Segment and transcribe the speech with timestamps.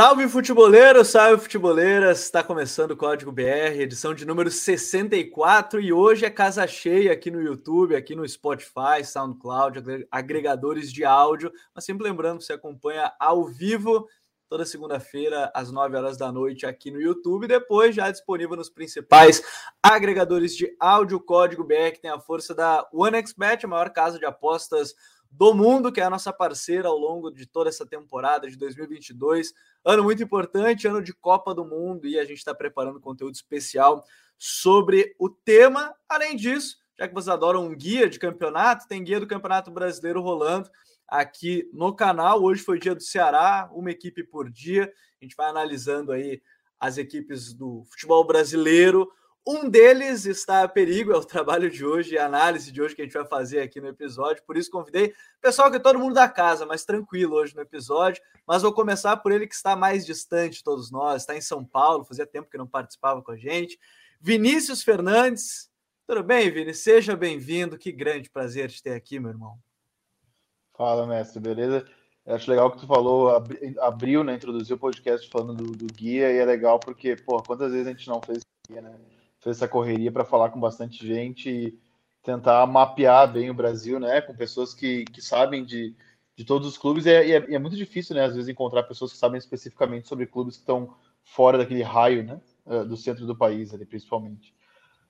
[0.00, 2.20] Salve futeboleiros, salve futeboleiras!
[2.20, 7.30] Está começando o Código BR, edição de número 64 e hoje é casa cheia aqui
[7.30, 11.52] no YouTube, aqui no Spotify, SoundCloud, agregadores de áudio.
[11.74, 14.08] Mas sempre lembrando, você acompanha ao vivo
[14.48, 19.42] toda segunda-feira às 9 horas da noite aqui no YouTube, depois já disponível nos principais
[19.82, 21.20] agregadores de áudio.
[21.20, 24.94] Código BR que tem a força da OneXBet, a maior casa de apostas
[25.30, 29.54] do mundo, que é a nossa parceira ao longo de toda essa temporada de 2022.
[29.84, 34.04] Ano muito importante, ano de Copa do Mundo, e a gente está preparando conteúdo especial
[34.36, 35.94] sobre o tema.
[36.08, 40.20] Além disso, já que vocês adoram um guia de campeonato, tem guia do Campeonato Brasileiro
[40.20, 40.68] rolando
[41.06, 42.42] aqui no canal.
[42.42, 44.92] Hoje foi dia do Ceará, uma equipe por dia.
[45.20, 46.42] A gente vai analisando aí
[46.78, 49.10] as equipes do futebol brasileiro.
[49.46, 53.00] Um deles está a perigo, é o trabalho de hoje, a análise de hoje que
[53.00, 54.42] a gente vai fazer aqui no episódio.
[54.46, 58.22] Por isso, convidei pessoal que é todo mundo da casa, mais tranquilo hoje no episódio.
[58.46, 61.64] Mas vou começar por ele que está mais distante de todos nós, está em São
[61.64, 63.78] Paulo, fazia tempo que não participava com a gente.
[64.20, 65.70] Vinícius Fernandes.
[66.06, 66.74] Tudo bem, Vini?
[66.74, 67.78] Seja bem-vindo.
[67.78, 69.58] Que grande prazer te ter aqui, meu irmão.
[70.76, 71.86] Fala, mestre, beleza?
[72.26, 73.30] Eu acho legal que tu falou,
[73.80, 77.72] abriu, né, introduziu o podcast falando do, do, guia, e é legal porque, pô, quantas
[77.72, 78.94] vezes a gente não fez guia, né?
[79.40, 81.78] Fez essa correria para falar com bastante gente e
[82.22, 84.20] tentar mapear bem o Brasil, né?
[84.20, 85.94] Com pessoas que, que sabem de,
[86.36, 87.06] de todos os clubes.
[87.06, 88.24] E é, e é, é muito difícil, né?
[88.24, 92.40] Às vezes encontrar pessoas que sabem especificamente sobre clubes que estão fora daquele raio, né?
[92.66, 94.54] Eh, do centro do país, ali, principalmente.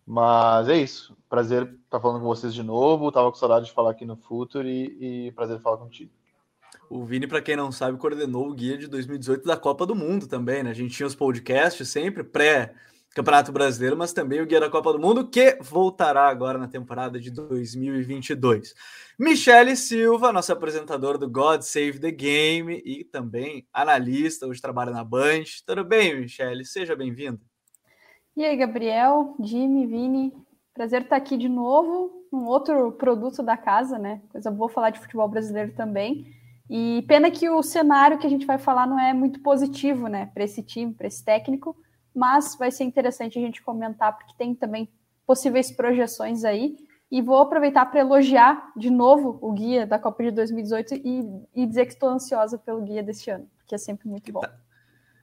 [0.07, 1.17] Mas é isso.
[1.29, 3.13] Prazer estar falando com vocês de novo.
[3.13, 6.11] Tava com saudade de falar aqui no Futuro e, e prazer falar contigo.
[6.89, 10.27] O Vini, para quem não sabe, coordenou o guia de 2018 da Copa do Mundo
[10.27, 10.71] também, né?
[10.71, 12.75] A gente tinha os podcasts sempre pré
[13.13, 17.19] Campeonato Brasileiro, mas também o Guia da Copa do Mundo, que voltará agora na temporada
[17.19, 18.73] de 2022.
[19.19, 25.03] Michele Silva, nosso apresentador do God Save the Game e também analista, hoje trabalha na
[25.03, 25.43] Band.
[25.67, 26.65] Tudo bem, Michele?
[26.65, 27.41] Seja bem-vindo.
[28.37, 30.33] E aí, Gabriel, Jimmy, Vini,
[30.73, 34.23] prazer estar aqui de novo, um outro produto da casa, né?
[34.31, 36.33] Coisa boa falar de futebol brasileiro também.
[36.71, 40.31] E pena que o cenário que a gente vai falar não é muito positivo, né,
[40.33, 41.77] para esse time, para esse técnico
[42.15, 44.89] mas vai ser interessante a gente comentar, porque tem também
[45.27, 46.77] possíveis projeções aí.
[47.11, 51.67] E vou aproveitar para elogiar de novo o guia da Copa de 2018 e, e
[51.67, 54.43] dizer que estou ansiosa pelo guia deste ano, que é sempre muito bom.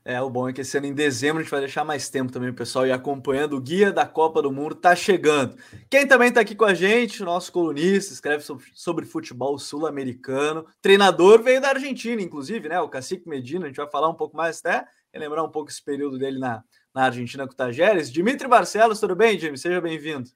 [0.08, 2.32] É, o bom é que esse ano em dezembro a gente vai deixar mais tempo
[2.32, 5.54] também, pessoal, e acompanhando o guia da Copa do Mundo tá chegando.
[5.90, 11.42] Quem também está aqui com a gente, nosso colunista, escreve sobre, sobre futebol sul-americano, treinador
[11.42, 12.80] veio da Argentina, inclusive, né?
[12.80, 15.84] O Cacique Medina, a gente vai falar um pouco mais até, relembrar um pouco esse
[15.84, 16.62] período dele na,
[16.94, 18.10] na Argentina com o Tajeres.
[18.10, 19.58] Dimitri Barcelos, tudo bem, Jimmy?
[19.58, 20.28] Seja bem-vindo.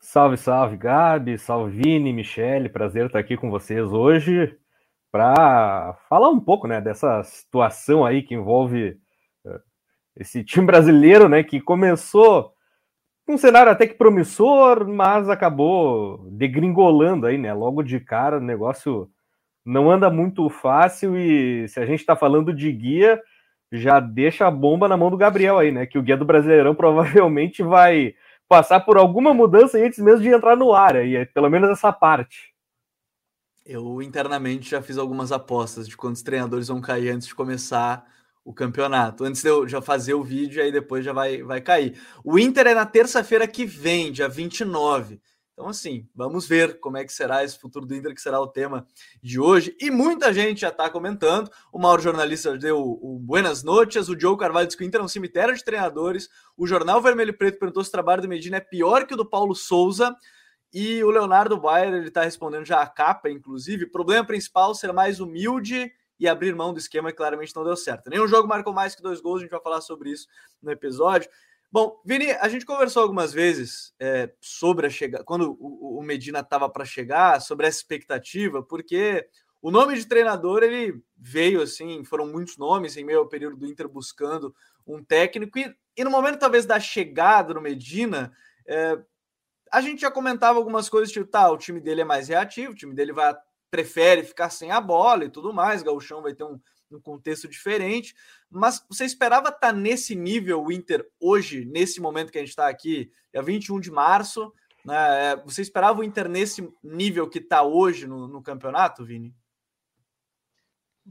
[0.00, 4.56] Salve, salve, Gabi, salve, Vini, Michele, prazer estar aqui com vocês hoje
[5.10, 8.98] para falar um pouco, né, dessa situação aí que envolve
[9.44, 9.60] uh,
[10.14, 12.52] esse time brasileiro, né, que começou
[13.26, 19.10] um cenário até que promissor, mas acabou degringolando aí, né, logo de cara, o negócio
[19.64, 23.20] não anda muito fácil e se a gente está falando de guia,
[23.72, 25.86] já deixa a bomba na mão do Gabriel aí, né?
[25.86, 28.14] Que o guia do Brasileirão provavelmente vai
[28.48, 32.54] passar por alguma mudança antes mesmo de entrar no ar, aí, pelo menos essa parte.
[33.64, 38.06] Eu internamente já fiz algumas apostas de quantos treinadores vão cair antes de começar
[38.44, 39.24] o campeonato.
[39.24, 42.00] Antes de eu já fazer o vídeo, aí depois já vai, vai cair.
[42.24, 45.20] O Inter é na terça-feira que vem, dia 29.
[45.56, 48.46] Então, assim, vamos ver como é que será esse futuro do Inter, que será o
[48.46, 48.86] tema
[49.22, 49.74] de hoje.
[49.80, 51.50] E muita gente já está comentando.
[51.72, 54.10] O maior jornalista deu o Buenas Noches.
[54.10, 56.28] O Joe Carvalho disse que o Inter é um cemitério de treinadores.
[56.58, 59.16] O Jornal Vermelho e Preto perguntou se o trabalho do Medina é pior que o
[59.16, 60.14] do Paulo Souza.
[60.74, 63.86] E o Leonardo Bayer, está respondendo já a capa, inclusive.
[63.86, 65.90] Problema principal ser mais humilde
[66.20, 68.10] e abrir mão do esquema que claramente não deu certo.
[68.10, 70.26] Nenhum jogo marcou mais que dois gols, a gente vai falar sobre isso
[70.62, 71.30] no episódio.
[71.70, 76.68] Bom, Vini, a gente conversou algumas vezes é, sobre a chegada, quando o, Medina estava
[76.68, 79.28] para chegar, sobre essa expectativa, porque
[79.60, 83.66] o nome de treinador ele veio assim, foram muitos nomes em meio ao período do
[83.66, 84.54] Inter buscando
[84.86, 88.32] um técnico, e, e no momento talvez da chegada no Medina,
[88.66, 88.96] é,
[89.72, 92.76] a gente já comentava algumas coisas, tipo, tá, o time dele é mais reativo, o
[92.76, 93.34] time dele vai
[93.68, 96.60] prefere ficar sem a bola e tudo mais, Gauchão vai ter um,
[96.90, 98.14] um contexto diferente.
[98.50, 102.50] Mas você esperava estar tá nesse nível, o Inter, hoje, nesse momento que a gente
[102.50, 104.52] está aqui, é 21 de março,
[104.86, 105.32] né?
[105.32, 109.34] É, você esperava o Inter nesse nível que está hoje no, no, campeonato, Vini?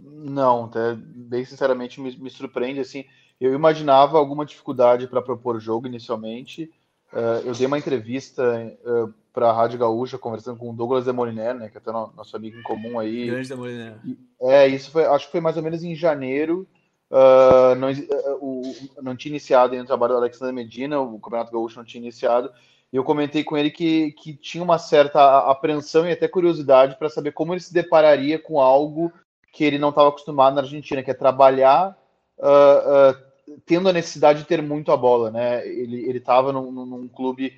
[0.01, 2.79] Não, até, bem sinceramente me, me surpreende.
[2.79, 3.05] Assim,
[3.39, 6.71] eu imaginava alguma dificuldade para propor jogo inicialmente.
[7.11, 8.43] Uh, eu dei uma entrevista
[8.85, 12.35] uh, para a Rádio Gaúcha, conversando com o Douglas Demoliner, né, que é até nosso
[12.37, 13.27] amigo em comum aí.
[13.27, 13.97] Grande Demoliner.
[14.39, 16.65] É, isso foi, acho que foi mais ou menos em janeiro,
[17.11, 18.61] uh, não, uh, o,
[19.03, 22.49] não tinha iniciado o trabalho do Alexandre Medina, o Campeonato Gaúcho não tinha iniciado,
[22.93, 27.09] e eu comentei com ele que, que tinha uma certa apreensão e até curiosidade para
[27.09, 29.11] saber como ele se depararia com algo
[29.51, 31.97] que ele não estava acostumado na Argentina, que é trabalhar
[32.39, 33.25] uh,
[33.65, 35.67] tendo a necessidade de ter muito a bola, né?
[35.67, 37.53] Ele estava num, num, clube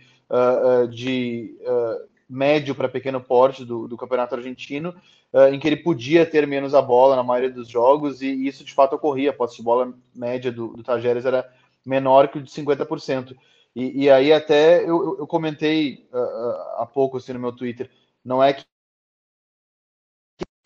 [0.90, 1.56] de
[2.30, 4.94] médio para pequeno porte do, do campeonato argentino,
[5.32, 8.64] uh, em que ele podia ter menos a bola na maioria dos jogos, e, isso
[8.64, 9.30] de fato ocorria.
[9.30, 11.50] A posse de bola média do, do Tajeres era
[11.86, 13.36] menor que o de 50%.
[13.76, 17.90] E, e aí até eu, eu comentei uh, uh, há pouco assim, no meu Twitter,
[18.24, 18.66] não é que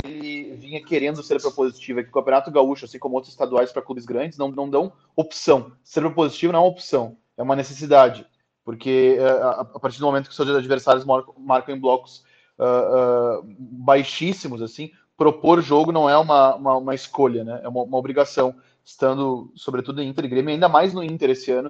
[0.04, 3.84] ele vinha querendo ser propositivo, é que o Campeonato Gaúcho, assim como outros estaduais para
[3.84, 5.74] clubes grandes, não, não dão opção.
[5.84, 8.25] Ser propositivo não é uma opção, é uma necessidade
[8.72, 12.24] porque uh, a, partir do momento que seus adversários marcam, marcam em blocos
[12.58, 17.60] uh, uh, baixíssimos, assim, propor jogo não é uma, uma, uma escolha, né?
[17.66, 21.52] É uma, uma, obrigação, estando sobretudo em Inter e Grêmio, ainda mais no Inter esse
[21.52, 21.70] ano,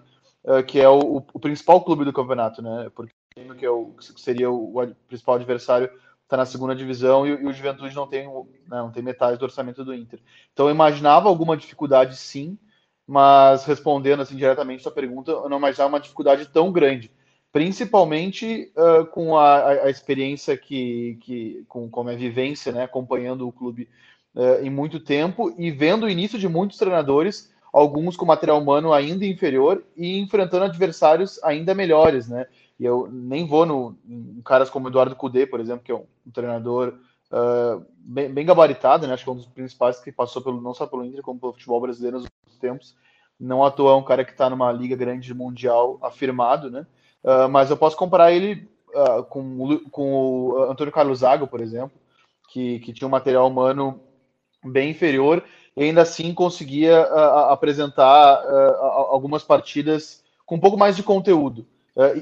[0.68, 2.92] que é o, o, principal clube do campeonato, né?
[2.94, 3.12] Porque
[3.58, 5.90] que, é o, que seria o, o principal adversário
[6.24, 9.44] está na segunda divisão e, e, o Juventude não tem, né, não tem metade do
[9.46, 10.20] orçamento do Inter.
[10.54, 12.60] Então eu imaginava alguma dificuldade sim,
[13.12, 17.12] mas respondendo assim diretamente sua pergunta, eu não imaginava uma dificuldade tão grande,
[17.52, 23.46] principalmente uh, com a, a, experiência que, que com, com a minha vivência, né, acompanhando
[23.46, 23.90] o clube
[24.34, 28.94] uh, em muito tempo e vendo o início de muitos treinadores, alguns com material humano
[28.94, 32.46] ainda inferior e enfrentando adversários ainda melhores, né?
[32.80, 36.06] E eu nem vou no, em caras como Eduardo Cudê, por exemplo, que é um,
[36.26, 36.98] um treinador
[37.32, 39.14] uh, bem, bem, gabaritado, né?
[39.14, 41.54] Acho que é um dos principais que passou pelo, não só pelo Inter, como pelo
[41.54, 42.96] futebol brasileiro nos últimos tempos.
[43.40, 46.86] Não à toa é um cara que está numa liga grande mundial afirmado, né?
[47.24, 51.98] Uh, mas eu posso comparar ele uh, com, com o Antônio Carlos Zago, por exemplo,
[52.50, 54.00] que, que tinha um material humano
[54.64, 55.44] bem inferior
[55.76, 57.02] e ainda assim conseguia
[57.50, 58.44] apresentar
[59.10, 61.66] algumas partidas com um pouco mais de conteúdo.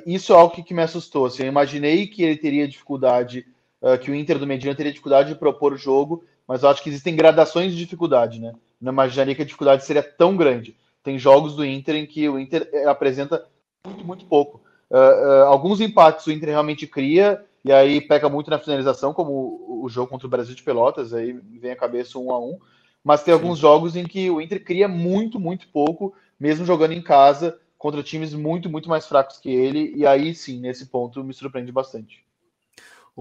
[0.05, 1.25] isso é algo que, me assustou.
[1.25, 3.45] Assim, eu imaginei que ele teria dificuldade
[3.81, 6.81] uh, que o Inter do Medina teria dificuldade de propor o jogo, mas eu acho
[6.81, 8.53] que existem gradações de dificuldade, né?
[8.79, 10.75] Não imaginaria que a dificuldade seria tão grande.
[11.03, 13.45] Tem jogos do Inter em que o Inter eh, apresenta
[13.85, 14.61] muito, muito pouco.
[14.89, 19.31] Uh, uh, alguns empates o Inter realmente cria, e aí peca muito na finalização, como
[19.31, 22.57] o, o, jogo contra o Brasil de Pelotas, aí vem a cabeça um a um.
[23.03, 23.39] Mas tem Sim.
[23.39, 28.03] alguns jogos em que o Inter cria muito, muito pouco, mesmo jogando em casa, contra
[28.03, 32.23] times muito, muito mais fracos que ele, e aí sim, nesse ponto, me surpreende bastante.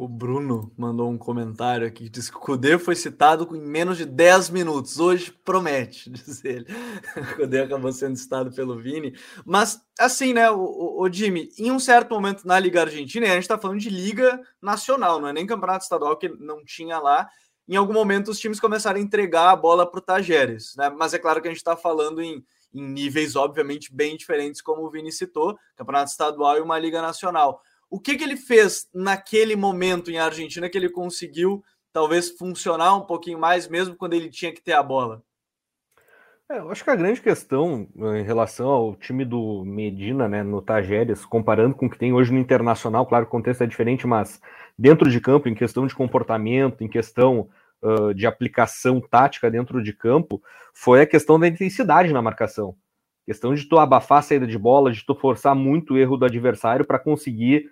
[0.01, 4.05] O Bruno mandou um comentário aqui diz que o Kudê foi citado em menos de
[4.05, 5.01] 10 minutos.
[5.01, 6.67] Hoje promete, diz ele.
[7.17, 9.13] O Kudê acabou sendo citado pelo Vini.
[9.45, 13.31] Mas, assim, né, o, o, o Jimmy, em um certo momento na Liga Argentina, a
[13.31, 17.29] gente está falando de Liga Nacional, não é nem campeonato estadual que não tinha lá.
[17.69, 20.91] Em algum momento os times começaram a entregar a bola para o Tajeres, né?
[20.91, 24.85] Mas é claro que a gente está falando em, em níveis, obviamente, bem diferentes, como
[24.85, 27.61] o Vini citou, campeonato estadual e uma Liga Nacional.
[27.91, 31.63] O que, que ele fez naquele momento em Argentina que ele conseguiu
[31.93, 35.23] talvez funcionar um pouquinho mais, mesmo quando ele tinha que ter a bola?
[36.51, 40.43] É, eu acho que a grande questão eh, em relação ao time do Medina, né,
[40.43, 43.67] no Tajeres, comparando com o que tem hoje no Internacional, claro que o contexto é
[43.67, 44.41] diferente, mas
[44.79, 47.51] dentro de campo, em questão de comportamento, em questão
[47.83, 50.43] uh, de aplicação tática dentro de campo,
[50.73, 52.75] foi a questão da intensidade na marcação.
[53.27, 56.25] Questão de tu abafar a saída de bola, de tu forçar muito o erro do
[56.25, 57.69] adversário para conseguir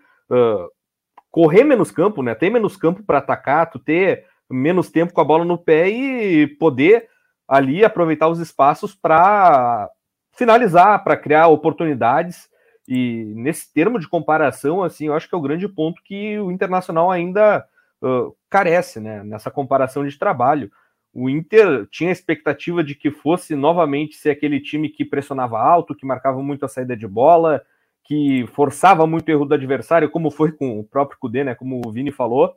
[1.30, 2.34] correr menos campo, né?
[2.34, 6.46] Ter menos campo para atacar, tu ter menos tempo com a bola no pé e
[6.46, 7.08] poder
[7.48, 9.88] ali aproveitar os espaços para
[10.32, 12.48] finalizar, para criar oportunidades.
[12.88, 16.50] E nesse termo de comparação, assim, eu acho que é o grande ponto que o
[16.50, 17.66] Internacional ainda
[18.02, 19.24] uh, carece, né?
[19.24, 20.70] Nessa comparação de trabalho.
[21.12, 25.94] O Inter tinha a expectativa de que fosse novamente ser aquele time que pressionava alto,
[25.94, 27.62] que marcava muito a saída de bola,
[28.06, 31.82] que forçava muito o erro do adversário, como foi com o próprio Cudê, né, como
[31.84, 32.54] o Vini falou,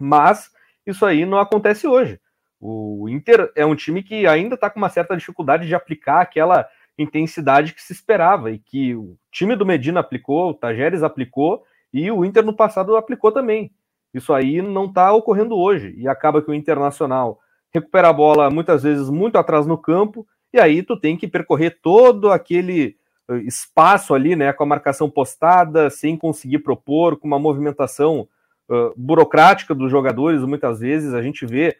[0.00, 0.50] mas
[0.86, 2.18] isso aí não acontece hoje.
[2.58, 6.66] O Inter é um time que ainda está com uma certa dificuldade de aplicar aquela
[6.98, 12.10] intensidade que se esperava e que o time do Medina aplicou, o Tajeres aplicou e
[12.10, 13.70] o Inter no passado aplicou também.
[14.12, 17.38] Isso aí não está ocorrendo hoje e acaba que o Internacional
[17.72, 21.78] recupera a bola muitas vezes muito atrás no campo e aí tu tem que percorrer
[21.80, 22.96] todo aquele
[23.38, 28.28] espaço ali, né, com a marcação postada, sem conseguir propor, com uma movimentação
[28.68, 31.76] uh, burocrática dos jogadores, muitas vezes a gente vê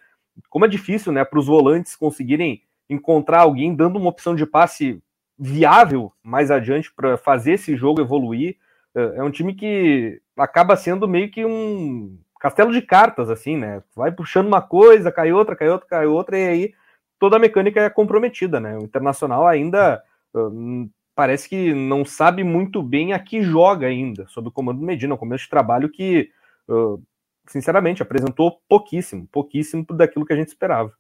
[0.49, 5.03] como é difícil, né, para os volantes conseguirem encontrar alguém dando uma opção de passe
[5.39, 8.57] viável mais adiante para fazer esse jogo evoluir.
[8.95, 13.83] Uh, é um time que acaba sendo meio que um castelo de cartas, assim, né?
[13.95, 16.75] Vai puxando uma coisa, cai outra, cai outra, cai outra, e aí
[17.19, 18.77] toda a mecânica é comprometida, né?
[18.79, 20.03] O Internacional ainda
[20.35, 20.91] uh,
[21.21, 25.13] parece que não sabe muito bem a que joga ainda, sob o comando do Medina,
[25.13, 26.31] um começo de trabalho que,
[26.67, 26.99] uh,
[27.47, 30.95] sinceramente, apresentou pouquíssimo, pouquíssimo daquilo que a gente esperava.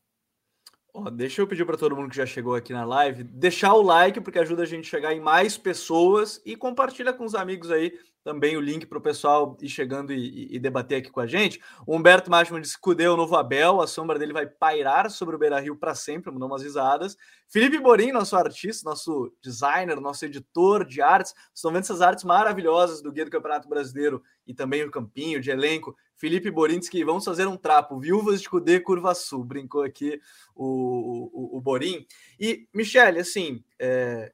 [0.92, 3.82] Oh, deixa eu pedir para todo mundo que já chegou aqui na live deixar o
[3.82, 7.70] like, porque ajuda a gente a chegar em mais pessoas e compartilha com os amigos
[7.70, 7.92] aí
[8.22, 11.60] também o link para o pessoal ir chegando e, e, debater aqui com a gente.
[11.86, 15.38] O Humberto Máximo disse que o novo Abel, a sombra dele vai pairar sobre o
[15.38, 17.16] Beira Rio para sempre, mandou umas risadas.
[17.48, 23.00] Felipe Borim, nosso artista, nosso designer, nosso editor de artes, estão vendo essas artes maravilhosas
[23.00, 25.96] do Guia do Campeonato Brasileiro e também o Campinho, de elenco.
[26.20, 26.52] Felipe
[26.90, 30.20] que vamos fazer um trapo, viúvas de Cudê Curva Sul, brincou aqui
[30.54, 32.06] o, o, o Borim.
[32.38, 34.30] E, Michele, assim, é,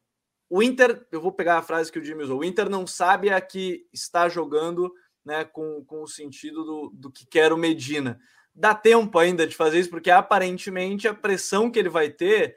[0.50, 3.30] o Inter, eu vou pegar a frase que o Jimmy usou, o Inter não sabe
[3.30, 4.92] a que está jogando
[5.24, 8.18] né, com, com o sentido do, do que quer o Medina.
[8.52, 12.56] Dá tempo ainda de fazer isso, porque aparentemente a pressão que ele vai ter,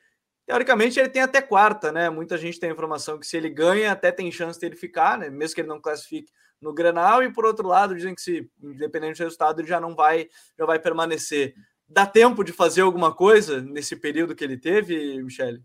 [0.50, 2.10] teoricamente ele tem até quarta, né?
[2.10, 5.16] Muita gente tem a informação que se ele ganha, até tem chance de ele ficar,
[5.16, 5.30] né?
[5.30, 9.20] Mesmo que ele não classifique no Grenal, e por outro lado, dizem que se, independente
[9.20, 10.28] do resultado, ele já não vai,
[10.58, 11.54] já vai permanecer.
[11.88, 15.62] Dá tempo de fazer alguma coisa nesse período que ele teve, Michele?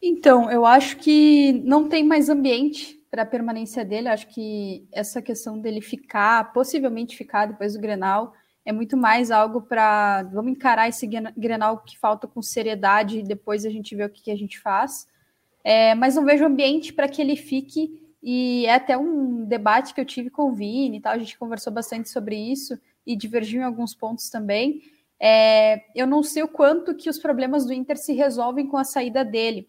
[0.00, 4.08] Então, eu acho que não tem mais ambiente para a permanência dele.
[4.08, 8.32] Acho que essa questão dele ficar, possivelmente ficar depois do Grenal,
[8.64, 13.64] é muito mais algo para vamos encarar esse Grenal que falta com seriedade e depois
[13.64, 15.08] a gente vê o que, que a gente faz.
[15.64, 18.00] É, mas não vejo ambiente para que ele fique.
[18.22, 21.12] E é até um debate que eu tive com o Vini e tal.
[21.12, 24.82] A gente conversou bastante sobre isso e divergiu em alguns pontos também.
[25.20, 28.84] É, eu não sei o quanto que os problemas do Inter se resolvem com a
[28.84, 29.68] saída dele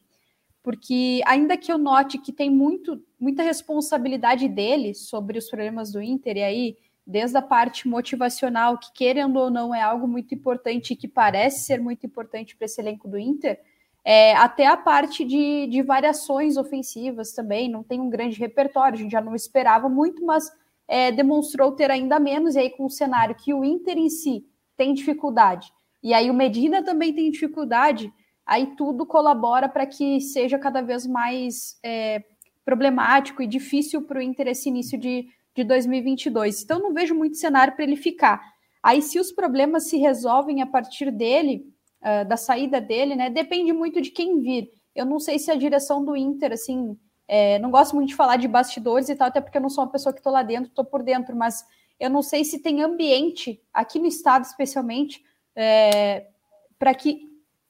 [0.64, 6.02] porque ainda que eu note que tem muito, muita responsabilidade dele sobre os problemas do
[6.02, 10.94] Inter, e aí, desde a parte motivacional, que querendo ou não é algo muito importante
[10.94, 13.60] e que parece ser muito importante para esse elenco do Inter,
[14.06, 19.02] é, até a parte de, de variações ofensivas também, não tem um grande repertório, a
[19.02, 20.52] gente já não esperava muito, mas
[20.88, 24.46] é, demonstrou ter ainda menos, e aí com o cenário que o Inter em si
[24.76, 28.12] tem dificuldade, e aí o Medina também tem dificuldade,
[28.46, 32.24] aí tudo colabora para que seja cada vez mais é,
[32.66, 36.64] problemático e difícil para o Inter esse início de, de 2022.
[36.64, 38.42] Então, não vejo muito cenário para ele ficar.
[38.82, 41.66] Aí, se os problemas se resolvem a partir dele,
[42.02, 44.70] uh, da saída dele, né, depende muito de quem vir.
[44.96, 48.36] Eu não sei se a direção do Inter, assim, é, não gosto muito de falar
[48.38, 50.70] de bastidores e tal, até porque eu não sou uma pessoa que estou lá dentro,
[50.70, 51.66] estou por dentro, mas
[52.00, 55.24] eu não sei se tem ambiente, aqui no estado especialmente,
[55.56, 56.28] é,
[56.78, 57.22] para que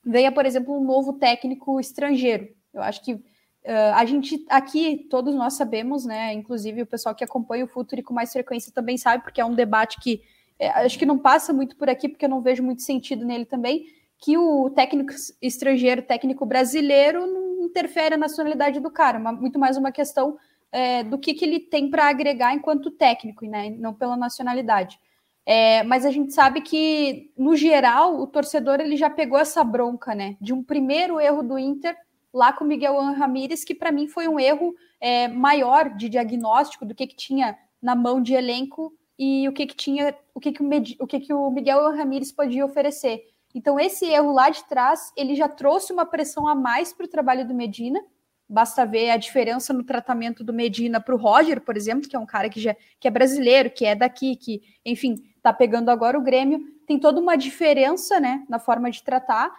[0.04, 2.48] venha, por exemplo, um novo técnico estrangeiro.
[2.74, 3.24] Eu acho que
[3.66, 6.34] uh, a gente aqui, todos nós sabemos, né?
[6.34, 9.54] Inclusive o pessoal que acompanha o Futuri com mais frequência também sabe, porque é um
[9.54, 10.22] debate que
[10.60, 13.46] é, acho que não passa muito por aqui, porque eu não vejo muito sentido nele
[13.46, 13.86] também,
[14.18, 19.76] que o técnico estrangeiro, técnico brasileiro, não interfere na nacionalidade do cara, uma, muito mais
[19.78, 20.38] uma questão
[20.72, 23.70] é, do que, que ele tem para agregar enquanto técnico, né?
[23.72, 25.00] Não pela nacionalidade.
[25.46, 30.16] É, mas a gente sabe que, no geral, o torcedor ele já pegou essa bronca,
[30.16, 30.38] né?
[30.40, 31.96] De um primeiro erro do Inter
[32.34, 36.96] lá com Miguel Ramírez, que para mim foi um erro é, maior de diagnóstico do
[36.96, 40.64] que, que tinha na mão de elenco e o que, que tinha, o que, que,
[40.64, 40.68] o,
[41.00, 43.22] o, que, que o Miguel Ramírez podia oferecer.
[43.54, 47.10] Então, esse erro lá de trás, ele já trouxe uma pressão a mais para o
[47.10, 48.04] trabalho do Medina,
[48.48, 52.20] Basta ver a diferença no tratamento do Medina para o Roger, por exemplo, que é
[52.20, 56.18] um cara que, já, que é brasileiro, que é daqui, que, enfim, está pegando agora
[56.18, 56.60] o Grêmio.
[56.86, 59.52] Tem toda uma diferença né, na forma de tratar.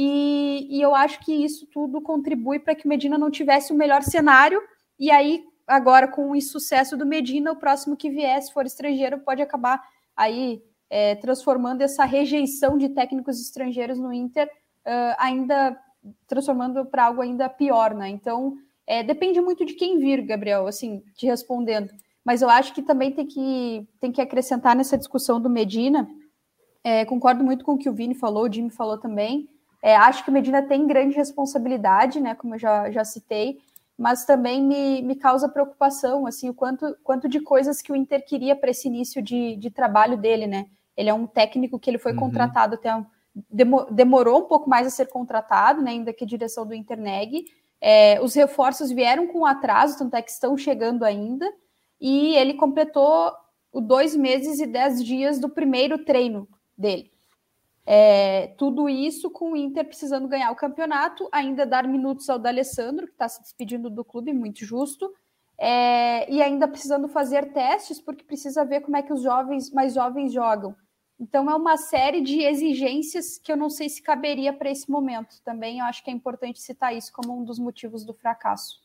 [0.00, 4.04] E, e eu acho que isso tudo contribui para que Medina não tivesse o melhor
[4.04, 4.62] cenário.
[4.96, 9.18] E aí, agora, com o insucesso do Medina, o próximo que vier, se for estrangeiro,
[9.18, 9.82] pode acabar
[10.16, 15.76] aí é, transformando essa rejeição de técnicos estrangeiros no Inter uh, ainda
[16.28, 18.08] transformando para algo ainda pior, né?
[18.08, 21.90] Então, é, depende muito de quem vir, Gabriel, assim, te respondendo.
[22.24, 26.08] Mas eu acho que também tem que, tem que acrescentar nessa discussão do Medina.
[26.84, 29.48] É, concordo muito com o que o Vini falou, o Jimmy falou também.
[29.82, 32.34] É, acho que o Medina tem grande responsabilidade, né?
[32.34, 33.58] Como eu já, já citei,
[33.96, 38.24] mas também me, me causa preocupação, assim, o quanto, quanto de coisas que o Inter
[38.24, 40.66] queria para esse início de, de trabalho dele, né?
[40.96, 42.18] Ele é um técnico que ele foi uhum.
[42.18, 43.04] contratado até um,
[43.90, 47.46] demorou um pouco mais a ser contratado, né, ainda que a direção do Interneg.
[47.80, 51.46] É, os reforços vieram com atraso, tanto é que estão chegando ainda,
[52.00, 53.32] e ele completou
[53.72, 57.12] os dois meses e dez dias do primeiro treino dele.
[57.90, 63.06] É, tudo isso com o Inter precisando ganhar o campeonato, ainda dar minutos ao D'Alessandro,
[63.06, 65.10] que está se despedindo do clube, muito justo,
[65.56, 69.94] é, e ainda precisando fazer testes, porque precisa ver como é que os jovens mais
[69.94, 70.76] jovens jogam.
[71.18, 75.36] Então é uma série de exigências que eu não sei se caberia para esse momento.
[75.42, 78.82] Também eu acho que é importante citar isso como um dos motivos do fracasso.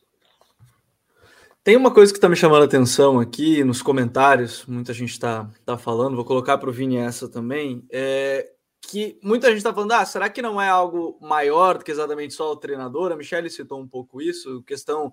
[1.62, 5.46] Tem uma coisa que está me chamando a atenção aqui nos comentários, muita gente está
[5.66, 8.54] tá falando, vou colocar para o Vini essa também, é
[8.88, 12.34] que muita gente está falando, ah, será que não é algo maior do que exatamente
[12.34, 13.12] só o treinador?
[13.12, 15.12] A Michelle citou um pouco isso, questão...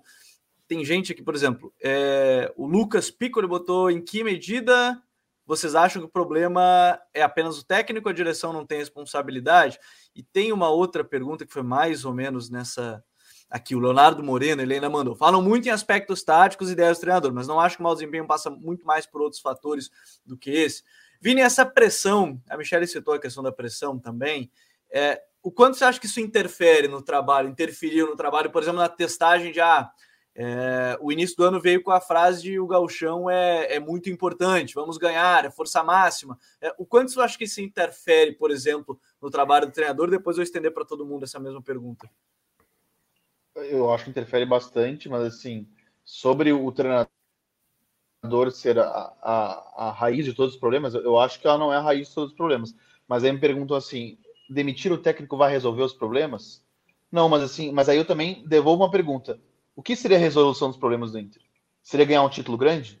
[0.68, 5.02] Tem gente aqui, por exemplo, é, o Lucas Piccoli botou em que medida
[5.44, 9.78] vocês acham que o problema é apenas o técnico, a direção não tem responsabilidade?
[10.14, 13.04] E tem uma outra pergunta que foi mais ou menos nessa.
[13.50, 15.14] Aqui, o Leonardo Moreno, ele ainda mandou.
[15.14, 17.92] Falam muito em aspectos táticos e ideias do treinador, mas não acho que o mau
[17.92, 19.90] desempenho passa muito mais por outros fatores
[20.24, 20.82] do que esse.
[21.22, 24.50] Vini, essa pressão, a Michelle citou a questão da pressão também.
[24.90, 28.80] É, o quanto você acha que isso interfere no trabalho, interferiu no trabalho, por exemplo,
[28.80, 29.88] na testagem de ah,
[30.34, 34.10] é, o início do ano veio com a frase de o gauchão é, é muito
[34.10, 36.36] importante, vamos ganhar, é força máxima.
[36.60, 40.10] É, o quanto você acha que isso interfere, por exemplo, no trabalho do treinador?
[40.10, 42.10] Depois eu estender para todo mundo essa mesma pergunta.
[43.54, 45.68] Eu acho que interfere bastante, mas assim,
[46.04, 47.06] sobre o treinador
[48.52, 51.76] ser a, a, a raiz de todos os problemas, eu acho que ela não é
[51.76, 52.74] a raiz de todos os problemas.
[53.08, 56.62] Mas aí me perguntam assim: demitir o técnico vai resolver os problemas?
[57.10, 59.38] Não, mas assim, mas aí eu também devolvo uma pergunta
[59.74, 61.40] o que seria a resolução dos problemas do Inter?
[61.82, 63.00] Seria ganhar um título grande?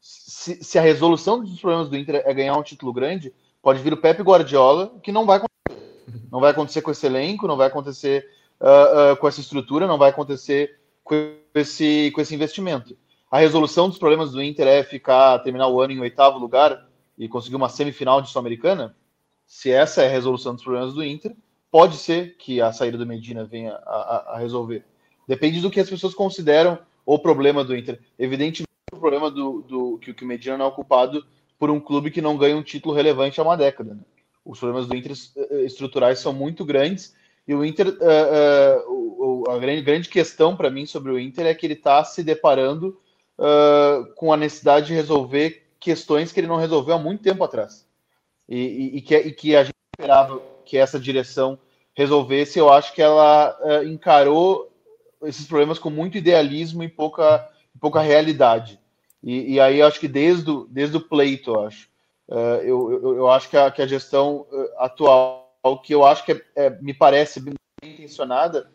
[0.00, 3.92] Se, se, a resolução dos problemas do Inter é ganhar um título grande, pode vir
[3.92, 6.28] o Pepe Guardiola, que não vai acontecer.
[6.30, 8.28] Não vai acontecer com esse elenco, não vai acontecer
[8.60, 11.14] uh, uh, com essa estrutura, não vai acontecer com
[11.54, 12.96] esse, com esse investimento.
[13.32, 16.86] A resolução dos problemas do Inter é ficar, terminar o ano em oitavo lugar
[17.16, 18.94] e conseguir uma semifinal de Sul-Americana?
[19.46, 21.34] Se essa é a resolução dos problemas do Inter,
[21.70, 24.84] pode ser que a saída do Medina venha a, a, a resolver.
[25.26, 27.98] Depende do que as pessoas consideram o problema do Inter.
[28.18, 31.24] Evidentemente, o problema do, do que, que o Medina não é ocupado
[31.58, 33.94] por um clube que não ganha um título relevante há uma década.
[33.94, 34.02] Né?
[34.44, 37.16] Os problemas do Inter eh, estruturais são muito grandes
[37.48, 41.54] e o Inter, uh, uh, a grande, grande questão para mim sobre o Inter é
[41.54, 43.00] que ele está se deparando
[43.42, 47.86] uh, com a necessidade de resolver questões que ele não resolveu há muito tempo atrás.
[48.48, 51.58] E, e, e, que, e que, a gente esperava que essa direção
[51.94, 54.72] resolvesse, eu acho que ela encarou
[55.24, 57.48] esses problemas com muito idealismo e pouca,
[57.80, 58.80] pouca realidade.
[59.22, 61.88] E, aí acho que desde o, desde o pleito, eu acho,
[62.28, 65.48] uh, eu, eu, eu, acho que a, que a gestão uh, atual,
[65.84, 68.68] que eu acho que é, é, me parece bem intencionada,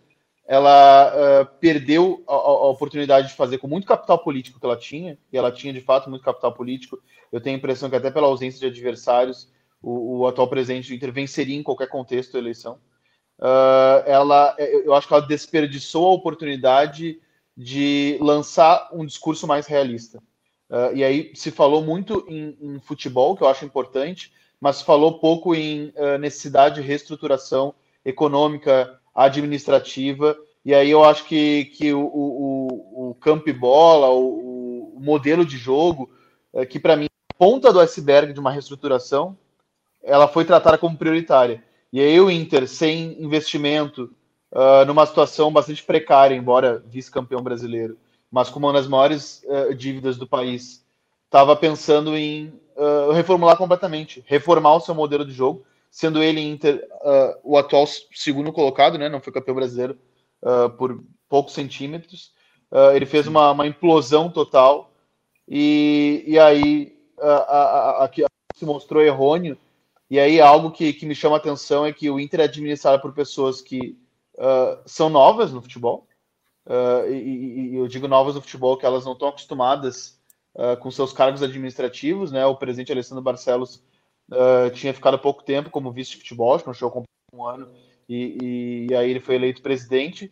[0.47, 5.17] ela uh, perdeu a, a, oportunidade de fazer com muito capital político que ela tinha,
[5.31, 6.99] e ela tinha de fato muito capital político.
[7.31, 10.95] Eu tenho a impressão que até pela ausência de adversários, o, o atual presidente do
[10.95, 12.79] Inter venceria em qualquer contexto da eleição
[13.39, 17.19] uh, ela, eu acho que ela desperdiçou a oportunidade
[17.55, 20.19] de lançar um discurso mais realista.
[20.69, 25.19] Uh, e aí se falou muito em, em, futebol, que eu acho importante, mas falou
[25.19, 30.37] pouco em necessidade de reestruturação econômica, administrativa.
[30.63, 35.43] E aí eu acho que, que o, o, o campo e bola, o, o modelo
[35.43, 36.09] de jogo,
[36.53, 39.37] uh, que para mim ponta do iceberg de uma reestruturação,
[40.03, 41.63] ela foi tratada como prioritária.
[41.91, 44.13] E aí o Inter, sem investimento,
[44.51, 47.97] uh, numa situação bastante precária, embora vice-campeão brasileiro,
[48.31, 50.85] mas com uma das maiores uh, dívidas do país,
[51.25, 56.87] estava pensando em uh, reformular completamente, reformar o seu modelo de jogo, sendo ele Inter
[57.43, 59.09] o atual segundo colocado, né?
[59.09, 59.97] Não foi campeão brasileiro
[60.77, 62.33] por poucos centímetros.
[62.93, 64.91] ele fez uma, uma, implosão total
[65.47, 68.11] e, e aí a, a, a,
[68.55, 69.57] se mostrou errôneo
[70.09, 73.01] e aí algo que, que me chama a atenção é que o Inter é administrado
[73.01, 73.97] por pessoas que
[74.35, 76.07] uh, são novas no futebol.
[76.65, 80.19] Uh, e, e, eu digo novas no futebol que elas não estão acostumadas
[80.55, 82.45] uh, com seus cargos administrativos, né?
[82.45, 83.83] O presidente Alessandro Barcelos
[84.73, 87.69] tinha ficado pouco tempo como vice de futebol, acho que não chegou um ano,
[88.09, 90.31] e, e, aí ele foi eleito presidente.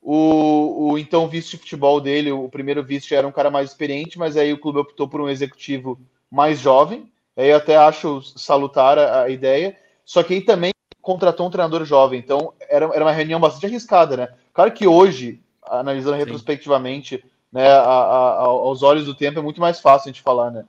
[0.00, 4.18] O, o então vice de futebol dele, o primeiro vice, era um cara mais experiente,
[4.18, 5.98] mas aí o clube optou por um executivo
[6.30, 9.76] mais jovem, eu até acho salutar a, a, ideia.
[10.04, 12.18] Só que aí também contratou um treinador jovem.
[12.18, 14.28] Então era, era uma reunião bastante arriscada, né?
[14.52, 16.24] Claro que hoje, analisando Sim.
[16.24, 20.50] retrospectivamente, né, a, a, aos olhos do tempo, é muito mais fácil a gente falar,
[20.50, 20.64] né?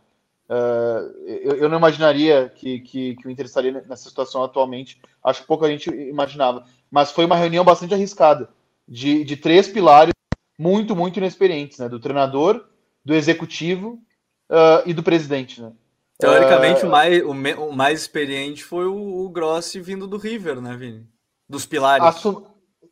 [0.49, 4.99] Uh, eu, eu, não imaginaria que, que, que, o Inter estaria nessa situação atualmente.
[5.23, 6.65] Acho que pouca gente imaginava.
[6.89, 8.49] Mas foi uma reunião bastante arriscada,
[8.87, 10.11] de, de três pilares
[10.57, 11.87] muito, muito inexperientes, né?
[11.87, 12.65] Do treinador,
[13.05, 14.01] do executivo
[14.49, 15.71] uh, e do presidente, né?
[16.17, 16.87] Teoricamente, uh...
[16.87, 20.75] o, mais, o, me, o, mais experiente foi o, o Grossi vindo do River, né,
[20.75, 21.05] Vini?
[21.47, 22.03] Dos pilares.
[22.03, 22.43] Assum,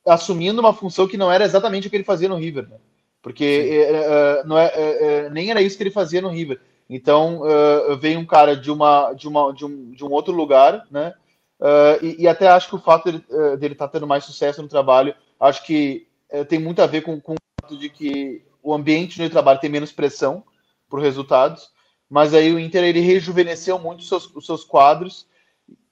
[0.07, 2.77] assumindo uma função que não era exatamente o que ele fazia no River, né?
[3.19, 6.61] Porque uh, não é, nem era isso que ele fazia no River.
[6.89, 10.86] Então uh, vem um cara de uma de uma de um, de um outro lugar,
[10.89, 11.13] né?
[11.60, 14.62] Uh, e, e, até acho que o fato dele uh, estar tá tendo mais sucesso
[14.62, 16.08] no trabalho, acho que
[16.50, 19.69] tem muito a ver com, com o fato de que o ambiente no trabalho tem
[19.69, 20.43] menos pressão
[20.89, 21.71] por resultados.
[22.10, 25.26] Mas aí o Inter ele rejuvenesceu muito os seus, os seus quadros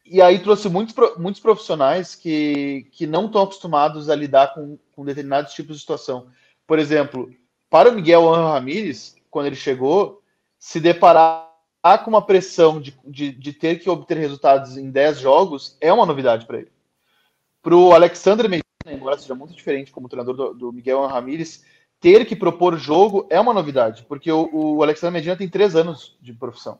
[0.06, 5.04] e aí trouxe muitos, muitos profissionais que, que não estão acostumados a lidar com, com
[5.04, 6.28] determinados tipos de situação.
[6.68, 7.34] Por exemplo,
[7.70, 10.22] para o Miguel Ramírez, quando ele chegou,
[10.58, 11.46] se deparar
[12.04, 16.06] com uma pressão de, de, de ter que obter resultados em 10 jogos é uma
[16.06, 16.72] novidade para ele.
[17.62, 21.64] Para o Alexandre Medina, embora seja muito diferente como treinador do, do Miguel Ramírez,
[22.00, 26.18] ter que propor jogo é uma novidade, porque o, o Alexandre Medina tem três anos
[26.22, 26.80] de profissão.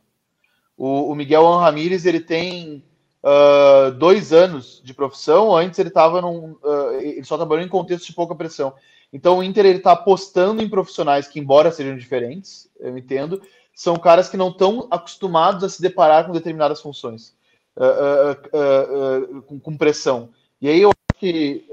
[0.78, 2.84] O, o Miguel Ramírez ele tem
[3.24, 6.52] uh, dois anos de profissão, antes ele estava num.
[6.64, 8.74] Uh, ele só trabalhou em contexto de pouca pressão.
[9.12, 13.42] Então o Inter ele está apostando em profissionais que, embora sejam diferentes, eu entendo,
[13.76, 17.36] são caras que não estão acostumados a se deparar com determinadas funções,
[17.76, 20.30] uh, com, com, pressão.
[20.62, 21.68] E aí eu acho que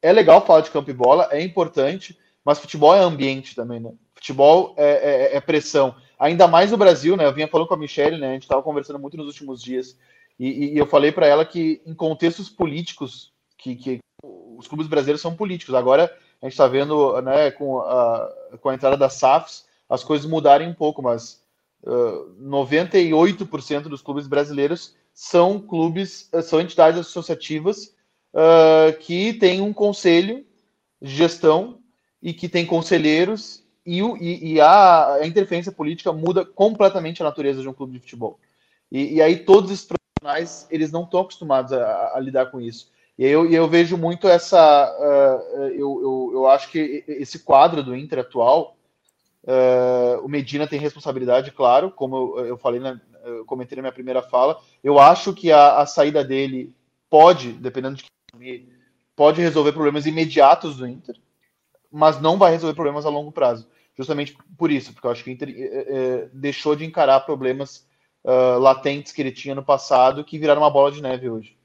[0.00, 3.92] é legal falar de campo e bola, é importante, mas futebol é ambiente também, né?
[4.14, 5.94] Futebol é, é, é pressão.
[6.18, 7.26] Ainda mais no Brasil, né?
[7.26, 8.30] Eu vinha falando com a Michelle, né?
[8.30, 9.96] A gente estava conversando muito nos últimos dias
[10.38, 15.20] e, e eu falei para ela que em contextos políticos, que, que, os clubes brasileiros
[15.20, 15.74] são políticos.
[15.74, 16.04] Agora
[16.40, 20.68] a gente está vendo, né, com a, com a entrada das SAFs, as coisas mudarem
[20.68, 21.42] um pouco, mas
[21.82, 27.94] uh, 98% dos clubes brasileiros são clubes, são entidades associativas
[28.32, 30.44] uh, que têm um conselho
[31.00, 31.78] de gestão
[32.22, 37.62] e que tem conselheiros e, e, e a, a, interferência política muda completamente a natureza
[37.62, 38.38] de um clube de futebol.
[38.92, 42.90] E, e aí todos esses profissionais eles não estão acostumados a, a, lidar com isso.
[43.18, 44.94] E eu, eu vejo muito essa.
[45.00, 48.76] Uh, eu, eu, eu, acho que esse quadro do Inter atual,
[49.48, 53.92] uh, o Medina tem responsabilidade, claro, como eu, eu falei, na, eu comentei na minha
[53.92, 54.60] primeira fala.
[54.84, 56.74] Eu acho que a, a saída dele
[57.08, 58.68] pode, dependendo de que
[59.16, 61.16] pode resolver problemas imediatos do Inter,
[61.90, 63.68] mas não vai resolver problemas a longo prazo.
[63.96, 67.84] Justamente por isso, porque eu acho que o Inter é, deixou de encarar problemas
[68.22, 71.57] uh, latentes que ele tinha no passado que viraram uma bola de neve hoje.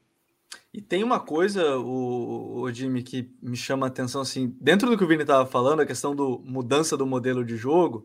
[0.74, 4.98] E tem uma coisa, o, o Jimmy, que me chama a atenção, assim, dentro do
[4.98, 8.04] que o Vini estava falando, a questão do mudança do modelo de jogo,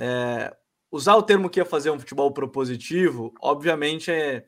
[0.00, 0.56] é,
[0.90, 4.46] usar o termo que ia fazer um futebol propositivo, obviamente é,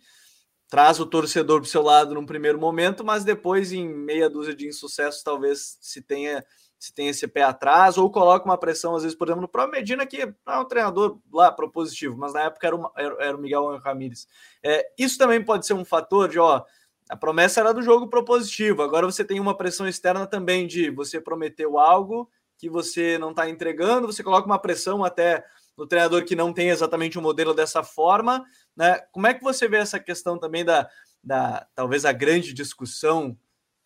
[0.66, 4.54] traz o torcedor para o seu lado num primeiro momento, mas depois, em meia dúzia
[4.54, 6.42] de insucessos, talvez se tenha
[6.78, 9.78] se tem esse pé atrás, ou coloca uma pressão, às vezes, por exemplo, no próprio
[9.78, 13.36] Medina, que não é um treinador lá propositivo, mas na época era, uma, era, era
[13.36, 14.28] o Miguel Ramírez.
[14.62, 16.62] É, isso também pode ser um fator de, ó,
[17.08, 21.20] a promessa era do jogo propositivo, agora você tem uma pressão externa também de você
[21.20, 25.44] prometeu algo que você não está entregando, você coloca uma pressão até
[25.76, 28.44] no treinador que não tem exatamente um modelo dessa forma,
[28.76, 28.98] né?
[29.12, 30.88] Como é que você vê essa questão também da,
[31.22, 33.38] da talvez a grande discussão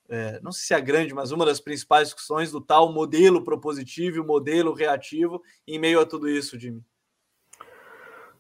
[0.09, 3.43] é, não sei se é a grande, mas uma das principais discussões do tal modelo
[3.43, 6.83] propositivo e modelo reativo em meio a tudo isso, Jimmy?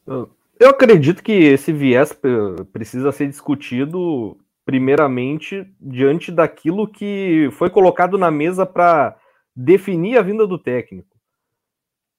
[0.06, 2.14] Eu acredito que esse viés
[2.72, 9.16] precisa ser discutido primeiramente diante daquilo que foi colocado na mesa para
[9.54, 11.16] definir a vinda do técnico.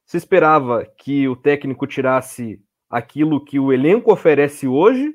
[0.06, 5.14] Se esperava que o técnico tirasse aquilo que o elenco oferece hoje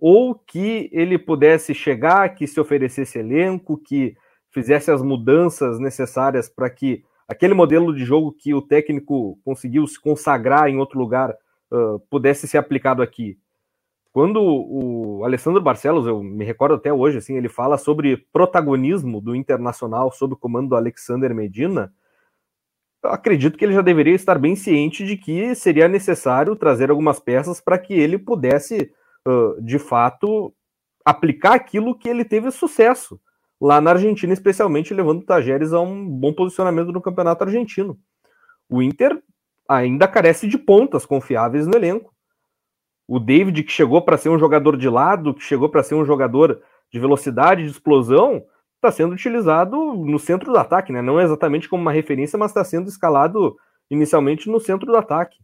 [0.00, 4.16] ou que ele pudesse chegar, que se oferecesse elenco, que
[4.50, 10.00] fizesse as mudanças necessárias para que aquele modelo de jogo que o técnico conseguiu se
[10.00, 11.34] consagrar em outro lugar
[11.70, 13.38] uh, pudesse ser aplicado aqui.
[14.16, 19.36] Quando o Alessandro Barcelos, eu me recordo até hoje, assim, ele fala sobre protagonismo do
[19.36, 21.92] Internacional sob o comando do Alexander Medina,
[23.04, 27.20] eu acredito que ele já deveria estar bem ciente de que seria necessário trazer algumas
[27.20, 28.90] peças para que ele pudesse
[29.60, 30.50] de fato,
[31.04, 33.20] aplicar aquilo que ele teve sucesso
[33.60, 37.98] lá na Argentina, especialmente levando o Tajeres a um bom posicionamento no campeonato argentino.
[38.66, 39.22] O Inter
[39.68, 42.15] ainda carece de pontas confiáveis no elenco.
[43.08, 46.04] O David, que chegou para ser um jogador de lado, que chegou para ser um
[46.04, 51.00] jogador de velocidade, de explosão, está sendo utilizado no centro do ataque, né?
[51.02, 53.56] Não exatamente como uma referência, mas está sendo escalado
[53.90, 55.38] inicialmente no centro do ataque.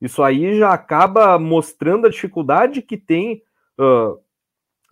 [0.00, 3.42] Isso aí já acaba mostrando a dificuldade que tem
[3.78, 4.18] uh,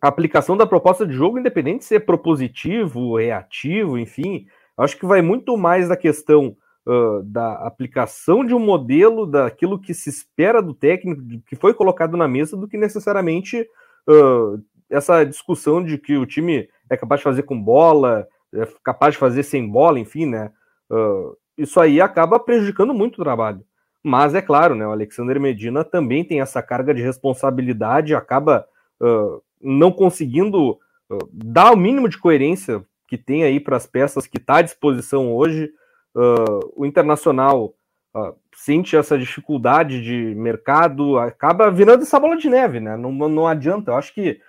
[0.00, 4.46] a aplicação da proposta de jogo, independente de ser propositivo, reativo, enfim.
[4.76, 6.56] Acho que vai muito mais da questão
[6.88, 12.16] uh, da aplicação de um modelo, daquilo que se espera do técnico, que foi colocado
[12.16, 13.60] na mesa, do que necessariamente
[14.08, 19.12] uh, essa discussão de que o time é capaz de fazer com bola, é capaz
[19.14, 20.50] de fazer sem bola, enfim, né?
[21.58, 23.62] isso aí acaba prejudicando muito o trabalho.
[24.02, 28.64] mas é claro, né, o Alexander Medina também tem essa carga de responsabilidade, acaba
[29.02, 30.70] uh, não conseguindo
[31.10, 34.62] uh, dar o mínimo de coerência que tem aí para as peças que está à
[34.62, 35.70] disposição hoje.
[36.14, 37.74] Uh, o Internacional
[38.56, 42.96] sente essa dificuldade de mercado, acaba virando essa bola de neve, né?
[42.96, 43.92] Não, não adianta.
[43.92, 44.40] Eu acho que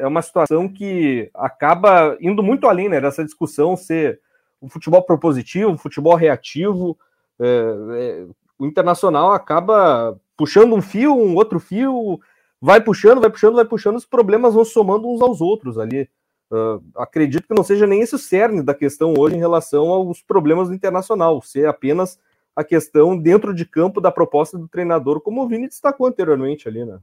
[0.00, 4.20] é uma situação que acaba indo muito além né, dessa discussão ser
[4.60, 6.98] um futebol propositivo, um futebol reativo.
[7.40, 8.26] É, é,
[8.58, 12.20] o Internacional acaba puxando um fio, um outro fio,
[12.60, 16.08] vai puxando, vai puxando, vai puxando, os problemas vão somando uns aos outros ali.
[16.52, 20.20] Uh, acredito que não seja nem esse o cerne da questão hoje em relação aos
[20.20, 22.18] problemas do Internacional, ser apenas
[22.54, 26.84] a questão dentro de campo da proposta do treinador, como o Vini destacou anteriormente ali,
[26.84, 27.00] né?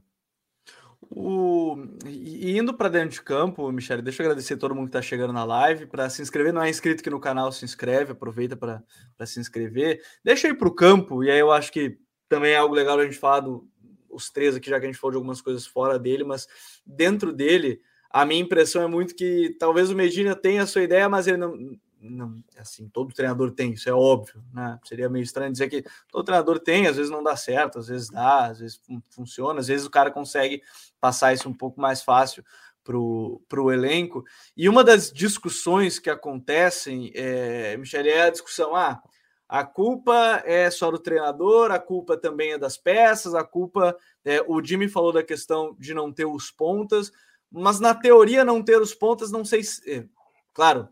[1.10, 1.76] O...
[2.06, 5.32] E indo para dentro de campo, Michele, deixa eu agradecer todo mundo que está chegando
[5.32, 5.86] na live.
[5.86, 8.84] Para se inscrever, não é inscrito aqui no canal, se inscreve, aproveita para
[9.26, 10.00] se inscrever.
[10.22, 12.96] Deixa eu ir para o campo, e aí eu acho que também é algo legal
[12.96, 13.62] a gente falar dos
[14.08, 16.46] do, três aqui, já que a gente falou de algumas coisas fora dele, mas
[16.86, 17.80] dentro dele,
[18.10, 21.36] a minha impressão é muito que talvez o Medina tenha a sua ideia, mas ele
[21.36, 24.78] não, não, assim, todo treinador tem, isso é óbvio, né?
[24.84, 28.10] Seria meio estranho dizer que todo treinador tem, às vezes não dá certo, às vezes
[28.10, 30.62] dá, às vezes funciona, às vezes o cara consegue
[31.00, 32.44] passar isso um pouco mais fácil
[32.82, 34.24] para o elenco.
[34.56, 39.00] E uma das discussões que acontecem, é, Michele, é a discussão: ah,
[39.48, 43.96] a culpa é só do treinador, a culpa também é das peças, a culpa.
[44.24, 47.12] É, o Jimmy falou da questão de não ter os pontas,
[47.50, 49.90] mas na teoria não ter os pontas, não sei se.
[49.90, 50.04] É,
[50.52, 50.88] claro,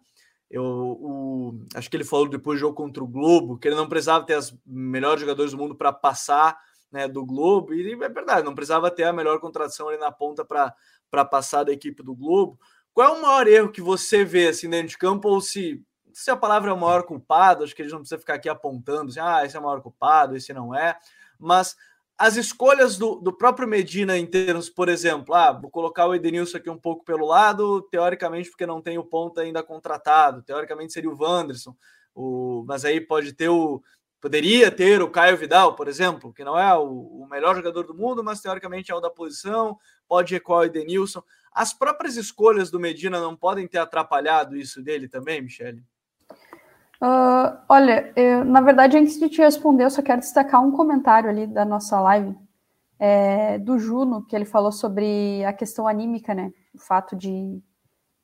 [0.51, 3.89] eu o, acho que ele falou depois do jogo contra o Globo que ele não
[3.89, 6.59] precisava ter os melhores jogadores do mundo para passar
[6.91, 10.45] né, do Globo, e é verdade, não precisava ter a melhor contratação ali na ponta
[10.45, 12.59] para passar da equipe do Globo.
[12.95, 16.31] Qual é o maior erro que você vê assim dentro de campo, ou se, se
[16.31, 19.21] a palavra é o maior culpado, acho que eles não precisam ficar aqui apontando assim,
[19.21, 20.97] ah, esse é o maior culpado, esse não é,
[21.39, 21.77] mas
[22.19, 26.57] as escolhas do, do próprio Medina em termos, por exemplo, ah, vou colocar o Edenilson
[26.57, 31.09] aqui um pouco pelo lado, teoricamente, porque não tem o ponta ainda contratado, teoricamente seria
[31.09, 31.77] o Wanderson,
[32.13, 33.81] o, mas aí pode ter o.
[34.21, 37.95] Poderia ter o Caio Vidal, por exemplo, que não é o, o melhor jogador do
[37.95, 39.79] mundo, mas teoricamente é o da posição,
[40.09, 41.23] pode recuar o Edenilson.
[41.53, 45.85] As próprias escolhas do Medina não podem ter atrapalhado isso dele também, Michele?
[47.01, 51.31] Uh, olha, eu, na verdade, antes de te responder, eu só quero destacar um comentário
[51.31, 52.37] ali da nossa live
[52.99, 56.53] é, do Juno, que ele falou sobre a questão anímica, né?
[56.75, 57.63] O fato de,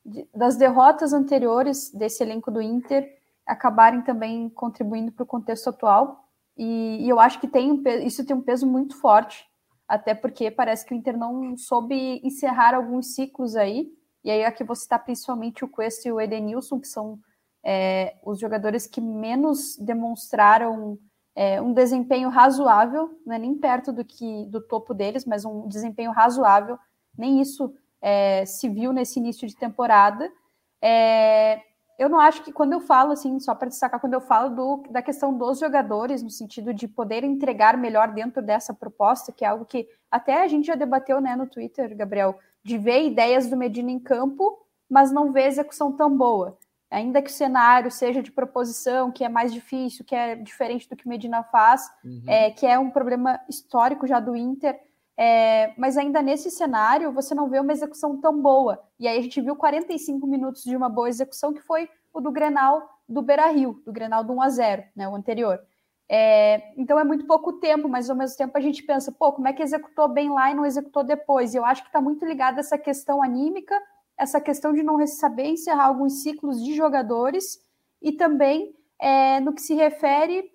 [0.05, 3.07] de das derrotas anteriores desse elenco do Inter
[3.45, 6.27] acabarem também contribuindo para o contexto atual.
[6.57, 9.45] E, e, eu acho que tem isso tem um peso muito forte,
[9.87, 13.89] até porque parece que o Inter não soube encerrar alguns ciclos aí.
[14.23, 17.19] E aí aqui você está principalmente o Quest e o Edenilson, que são
[17.65, 20.99] é, os jogadores que menos demonstraram
[21.35, 25.67] é, um desempenho razoável, não é nem perto do que do topo deles, mas um
[25.67, 26.77] desempenho razoável,
[27.17, 30.31] nem isso é, se viu nesse início de temporada.
[30.79, 31.59] É,
[31.97, 34.83] eu não acho que quando eu falo, assim, só para destacar, quando eu falo do,
[34.91, 39.47] da questão dos jogadores, no sentido de poder entregar melhor dentro dessa proposta, que é
[39.47, 43.57] algo que até a gente já debateu né, no Twitter, Gabriel, de ver ideias do
[43.57, 46.57] Medina em campo, mas não ver execução tão boa
[46.89, 50.95] ainda que o cenário seja de proposição, que é mais difícil, que é diferente do
[50.95, 52.23] que Medina faz, uhum.
[52.27, 54.79] é, que é um problema histórico já do Inter,
[55.17, 58.83] é, mas ainda nesse cenário você não vê uma execução tão boa.
[58.99, 62.31] E aí a gente viu 45 minutos de uma boa execução, que foi o do
[62.31, 65.59] Grenal do Beira Rio, do Grenal do 1 a 0 né, o anterior.
[66.07, 69.47] É, então é muito pouco tempo, mas ao mesmo tempo a gente pensa, pô, como
[69.47, 71.53] é que executou bem lá e não executou depois?
[71.53, 73.75] E eu acho que está muito ligado essa questão anímica
[74.17, 77.59] essa questão de não saber encerrar alguns ciclos de jogadores
[78.01, 80.51] e também é, no que se refere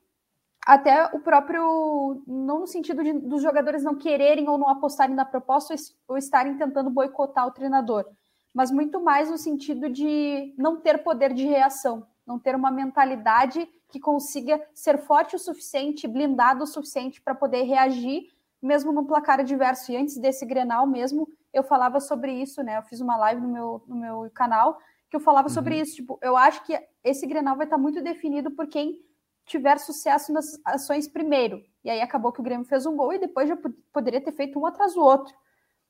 [0.66, 5.25] até o próprio, não no sentido de, dos jogadores não quererem ou não apostarem na
[5.25, 5.75] proposta
[6.07, 8.05] ou estarem tentando boicotar o treinador,
[8.55, 13.68] mas muito mais no sentido de não ter poder de reação, não ter uma mentalidade
[13.88, 18.29] que consiga ser forte o suficiente, blindado o suficiente para poder reagir,
[18.62, 19.90] mesmo num placar adverso.
[19.90, 22.78] E antes desse Grenal mesmo, eu falava sobre isso, né?
[22.78, 24.78] Eu fiz uma live no meu, no meu canal
[25.10, 25.54] que eu falava uhum.
[25.54, 25.96] sobre isso.
[25.96, 29.00] Tipo, eu acho que esse Grenal vai estar muito definido por quem
[29.44, 31.60] tiver sucesso nas ações primeiro.
[31.82, 33.58] E aí acabou que o Grêmio fez um gol e depois já
[33.92, 35.34] poderia ter feito um atrás do outro.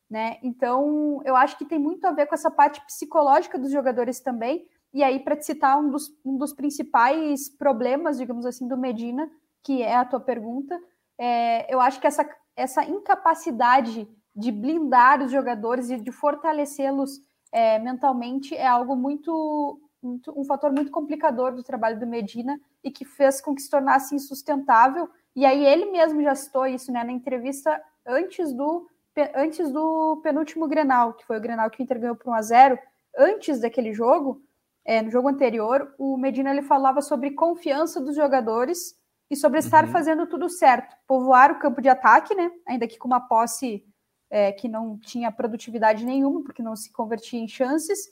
[0.09, 0.38] Né?
[0.42, 4.66] Então, eu acho que tem muito a ver com essa parte psicológica dos jogadores também.
[4.92, 9.31] E aí, para te citar um dos, um dos principais problemas, digamos assim, do Medina,
[9.62, 10.77] que é a tua pergunta,
[11.18, 17.21] é, eu acho que essa, essa incapacidade de blindar os jogadores e de fortalecê-los
[17.53, 22.90] é, mentalmente é algo muito, muito, um fator muito complicador do trabalho do Medina e
[22.90, 27.05] que fez com que se tornasse insustentável E aí ele mesmo já citou isso, né,
[27.05, 28.87] na entrevista antes do
[29.35, 32.43] antes do penúltimo Grenal, que foi o Grenal que o Inter ganhou por 1 a
[32.43, 32.79] 0,
[33.19, 34.40] antes daquele jogo,
[34.85, 38.95] é, no jogo anterior, o Medina ele falava sobre confiança dos jogadores
[39.31, 39.90] e sobre estar uhum.
[39.90, 43.85] fazendo tudo certo, povoar o campo de ataque, né, ainda que com uma posse
[44.31, 48.09] é, que não tinha produtividade nenhuma, porque não se convertia em chances,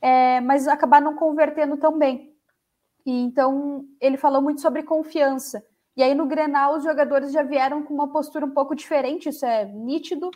[0.00, 2.36] é, mas acabar não convertendo tão bem.
[3.04, 5.64] E então ele falou muito sobre confiança.
[5.96, 9.44] E aí no Grenal os jogadores já vieram com uma postura um pouco diferente, isso
[9.44, 10.30] é nítido,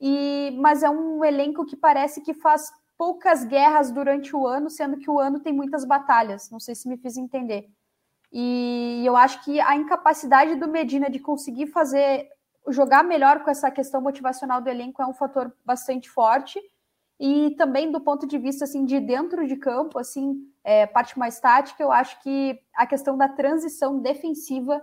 [0.00, 4.98] e mas é um elenco que parece que faz poucas guerras durante o ano, sendo
[4.98, 6.50] que o ano tem muitas batalhas.
[6.50, 7.68] Não sei se me fiz entender.
[8.32, 12.28] E eu acho que a incapacidade do Medina de conseguir fazer
[12.68, 16.60] jogar melhor com essa questão motivacional do elenco é um fator bastante forte.
[17.18, 21.38] E também do ponto de vista assim de dentro de campo, assim, é, parte mais
[21.38, 24.82] tática, eu acho que a questão da transição defensiva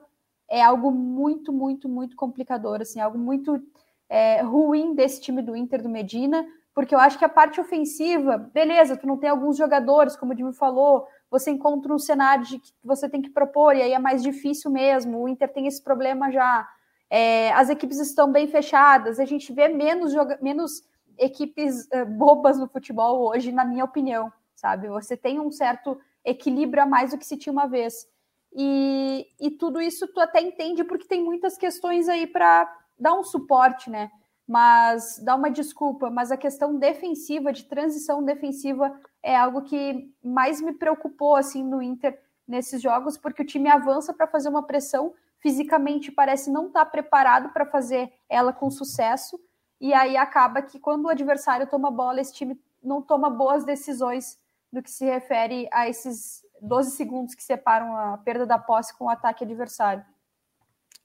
[0.49, 3.61] é algo muito, muito, muito complicador, assim, algo muito
[4.09, 8.37] é, ruim desse time do Inter do Medina, porque eu acho que a parte ofensiva,
[8.37, 12.59] beleza, tu não tem alguns jogadores, como o Dimi falou, você encontra um cenário de
[12.59, 15.17] que você tem que propor, e aí é mais difícil mesmo.
[15.17, 16.67] O Inter tem esse problema já.
[17.13, 20.81] É, as equipes estão bem fechadas, a gente vê menos, menos
[21.17, 24.87] equipes uh, bobas no futebol hoje, na minha opinião, sabe?
[24.87, 28.07] Você tem um certo equilíbrio a mais do que se tinha uma vez.
[28.53, 33.25] E, e tudo isso tu até entende porque tem muitas questões aí para dar um
[33.25, 34.09] suporte, né?
[34.47, 40.61] Mas dá uma desculpa, mas a questão defensiva, de transição defensiva, é algo que mais
[40.61, 45.13] me preocupou assim no Inter nesses jogos, porque o time avança para fazer uma pressão,
[45.41, 49.39] fisicamente parece não estar tá preparado para fazer ela com sucesso,
[49.79, 54.37] e aí acaba que quando o adversário toma bola, esse time não toma boas decisões
[54.71, 59.05] no que se refere a esses 12 segundos que separam a perda da posse com
[59.05, 60.05] o ataque adversário.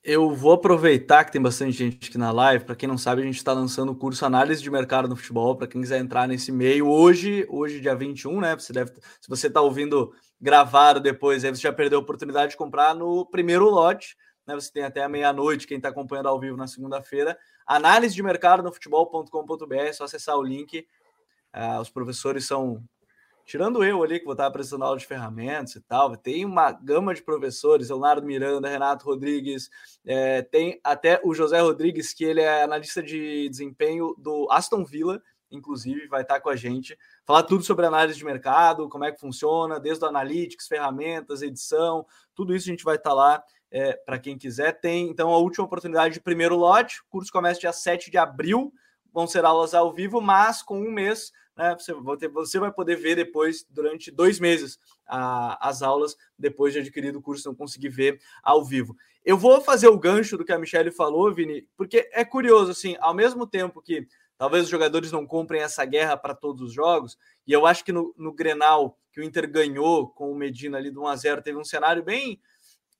[0.09, 2.65] Eu vou aproveitar que tem bastante gente aqui na live.
[2.65, 5.57] Para quem não sabe, a gente está lançando o curso Análise de Mercado no Futebol.
[5.57, 8.55] Para quem quiser entrar nesse meio hoje, hoje, dia 21, né?
[8.55, 12.57] Você deve, se você está ouvindo gravado depois, aí você já perdeu a oportunidade de
[12.57, 14.17] comprar no primeiro lote.
[14.47, 14.55] Né?
[14.55, 17.39] Você tem até a meia-noite, quem está acompanhando ao vivo na segunda-feira.
[17.67, 20.87] Análise de mercado no futebol.com.br, é só acessar o link.
[21.55, 22.83] Uh, os professores são
[23.47, 27.15] tirando eu ali, que vou estar apresentando aula de ferramentas e tal, tem uma gama
[27.15, 29.71] de professores, Leonardo Miranda, Renato Rodrigues,
[30.05, 35.23] é, tem até o José Rodrigues, que ele é analista de desempenho do Aston Villa,
[35.49, 39.21] inclusive, vai estar com a gente, falar tudo sobre análise de mercado, como é que
[39.21, 42.05] funciona, desde o analytics, ferramentas, edição,
[42.35, 43.41] tudo isso a gente vai estar lá
[43.77, 44.73] é, para quem quiser.
[44.73, 48.73] Tem, então, a última oportunidade de primeiro lote, o curso começa dia 7 de abril,
[49.13, 52.73] vão ser aulas ao vivo, mas com um mês né, você, vai ter, você vai
[52.73, 57.55] poder ver depois, durante dois meses, a, as aulas, depois de adquirido o curso, não
[57.55, 58.97] conseguir ver ao vivo.
[59.23, 62.97] Eu vou fazer o gancho do que a Michelle falou, Vini, porque é curioso, assim,
[62.99, 64.07] ao mesmo tempo que
[64.39, 67.93] talvez os jogadores não comprem essa guerra para todos os jogos, e eu acho que
[67.93, 71.43] no, no Grenal, que o Inter ganhou com o Medina ali do 1 a 0
[71.43, 72.41] teve um cenário bem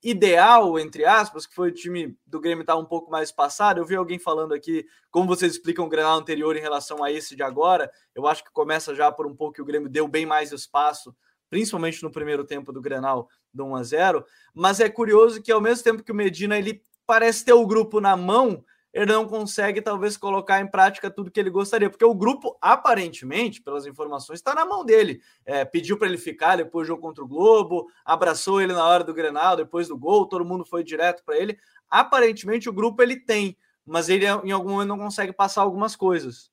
[0.03, 3.79] ideal, entre aspas, que foi o time do Grêmio estar tá um pouco mais passado.
[3.79, 7.35] Eu vi alguém falando aqui como vocês explicam o Grenal anterior em relação a esse
[7.35, 7.91] de agora.
[8.15, 11.15] Eu acho que começa já por um pouco que o Grêmio deu bem mais espaço,
[11.51, 14.25] principalmente no primeiro tempo do Grenal do 1 a 0.
[14.55, 18.01] Mas é curioso que ao mesmo tempo que o Medina ele parece ter o grupo
[18.01, 18.65] na mão,
[18.97, 23.61] ele não consegue talvez colocar em prática tudo que ele gostaria, porque o grupo, aparentemente,
[23.61, 25.21] pelas informações, está na mão dele.
[25.45, 29.05] É, pediu para ele ficar depois do jogo contra o Globo, abraçou ele na hora
[29.05, 31.59] do Grenal, depois do gol, todo mundo foi direto para ele.
[31.91, 33.55] Aparentemente o grupo ele tem,
[33.85, 36.51] mas ele em algum momento não consegue passar algumas coisas.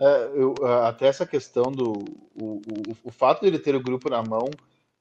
[0.00, 0.54] É, eu,
[0.86, 1.92] até essa questão do
[2.40, 4.48] o, o, o fato de ele ter o grupo na mão,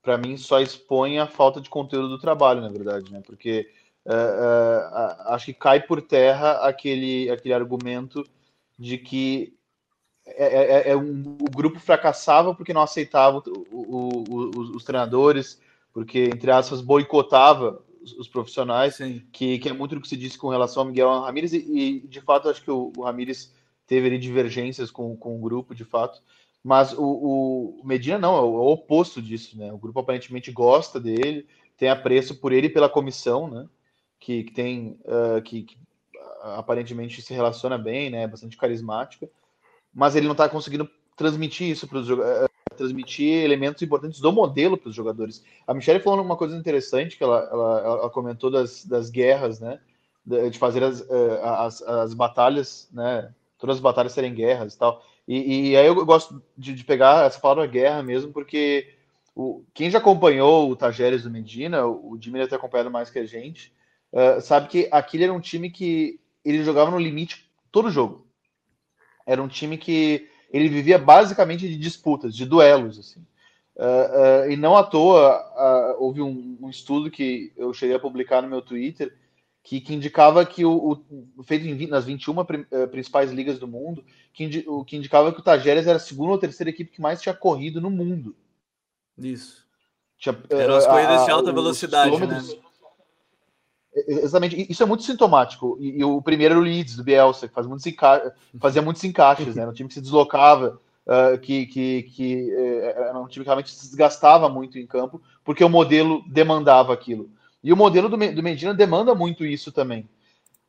[0.01, 3.21] para mim só expõe a falta de conteúdo do trabalho, na verdade, né?
[3.25, 3.71] Porque
[4.07, 8.25] uh, uh, acho que cai por terra aquele, aquele argumento
[8.79, 9.57] de que
[10.25, 14.83] é, é, é, é um, o grupo fracassava porque não aceitava o, o, os, os,
[14.83, 15.61] treinadores,
[15.93, 18.97] porque, entre aspas, boicotava os, os profissionais,
[19.31, 21.99] que, que é muito do que se disse com relação ao Miguel Ramírez, e, e
[22.07, 23.53] de fato acho que o, o Ramírez
[23.85, 26.21] teve ali, divergências com, com o grupo, de fato.
[26.61, 29.71] Mas o, o Medina não, é o, é o oposto disso, né?
[29.71, 33.65] O grupo aparentemente gosta dele, tem apreço por ele e pela comissão, né?
[34.19, 35.77] Que, que tem uh, que, que,
[36.41, 38.27] aparentemente se relaciona bem, né?
[38.27, 39.29] Bastante carismática,
[39.93, 44.77] mas ele não está conseguindo transmitir isso para os uh, transmitir elementos importantes do modelo
[44.77, 45.43] para os jogadores.
[45.65, 49.79] A Michelle falou uma coisa interessante que ela, ela, ela comentou das, das guerras, né?
[50.25, 53.33] De fazer as, uh, as, as batalhas, né?
[53.57, 55.03] Todas as batalhas serem guerras e tal.
[55.27, 58.93] E, e aí eu gosto de, de, pegar essa palavra guerra mesmo, porque
[59.35, 63.19] o, quem já acompanhou o Tajeres do Medina, o Jimmy deve ter acompanhado mais que
[63.19, 63.73] a gente,
[64.17, 68.25] uh, sabe que aquele era um time que ele jogava no limite todo jogo.
[69.25, 73.19] Era um time que ele vivia basicamente de disputas, de duelos, assim.
[73.75, 78.41] Uh, uh, e não à toa, houve um, um, estudo que eu cheguei a publicar
[78.41, 79.15] no meu Twitter
[79.61, 81.03] que, que indicava que o,
[81.37, 82.33] o feito em, nas 21
[82.89, 84.03] principais ligas do mundo,
[84.33, 87.01] que, indi, o, que indicava que o Tajeres era a segunda ou terceira equipe que
[87.01, 88.35] mais tinha corrido no mundo.
[89.17, 89.67] Isso.
[90.17, 92.41] Tinha, Eram as corridas de alta velocidade, né?
[94.07, 95.77] Exatamente, isso é muito sintomático.
[95.79, 97.85] E, e, o primeiro era o Leeds, do Bielsa, que faz muitos
[98.59, 99.61] fazia muitos encaixes, né?
[99.61, 103.47] Era um time que se deslocava, uh, que, que, que uh, era um time que
[103.47, 107.29] realmente se desgastava muito em campo, porque o modelo demandava aquilo.
[107.63, 110.07] E o modelo do, do Medina demanda muito isso também.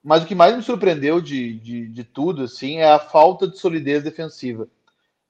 [0.02, 3.58] Mas o que mais me surpreendeu de, de, de tudo, assim, é a falta de
[3.58, 4.68] solidez defensiva.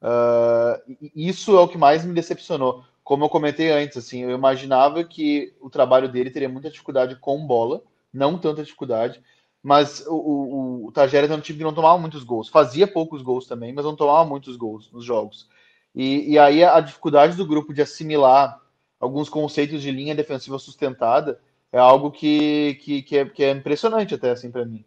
[0.00, 2.84] Uh, isso é o que mais me decepcionou.
[3.08, 7.46] Como eu comentei antes, assim, eu imaginava que o trabalho dele teria muita dificuldade com
[7.46, 7.82] bola,
[8.12, 9.22] não tanta dificuldade,
[9.62, 12.50] mas o, o, o Tajeres é um time que não tomava muitos gols.
[12.50, 15.48] Fazia poucos gols também, mas não tomava muitos gols nos jogos.
[15.94, 18.60] E, e aí a dificuldade do grupo de assimilar
[19.00, 21.40] alguns conceitos de linha defensiva sustentada
[21.72, 24.84] é algo que, que, que, é, que é impressionante até assim para mim.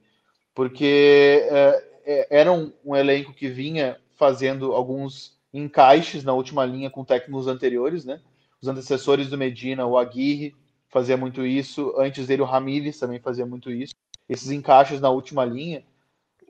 [0.53, 6.89] Porque é, é, era um, um elenco que vinha fazendo alguns encaixes na última linha
[6.89, 8.21] com técnicos anteriores, né?
[8.61, 10.55] Os antecessores do Medina, o Aguirre,
[10.89, 11.93] fazia muito isso.
[11.97, 13.93] Antes dele, o Ramírez também fazia muito isso.
[14.29, 15.83] Esses encaixes na última linha.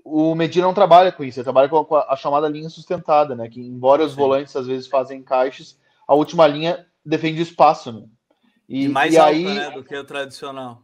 [0.04, 3.48] O Medina não trabalha com isso, ele trabalha com a, chamada linha sustentada, né?
[3.48, 4.18] Que embora os Sim.
[4.18, 8.08] volantes às vezes fazem encaixes, a última linha defende espaço, né?
[8.68, 10.82] E, e mais e alta, aí, né, do que o tradicional.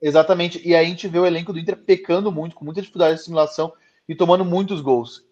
[0.00, 0.66] Exatamente.
[0.66, 3.20] E aí a gente vê o elenco do Inter pecando muito, com muita dificuldade de
[3.20, 3.72] assimilação
[4.08, 5.24] e tomando muitos gols.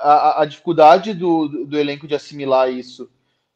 [0.00, 3.10] A, a, dificuldade do, do, do, elenco de assimilar isso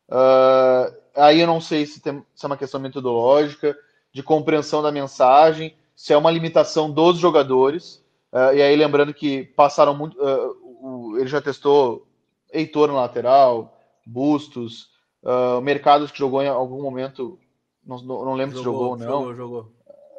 [0.09, 3.77] uh, Aí eu não sei se, tem, se é uma questão metodológica,
[4.13, 7.97] de compreensão da mensagem, se é uma limitação dos jogadores.
[8.33, 10.17] Uh, e aí lembrando que passaram muito.
[10.17, 12.07] Uh, o, ele já testou
[12.53, 14.91] Heitor na lateral, Bustos,
[15.25, 17.39] uh, Mercados que jogou em algum momento.
[17.85, 19.35] Não, não lembro jogou, se jogou ou não.
[19.35, 19.73] Jogou,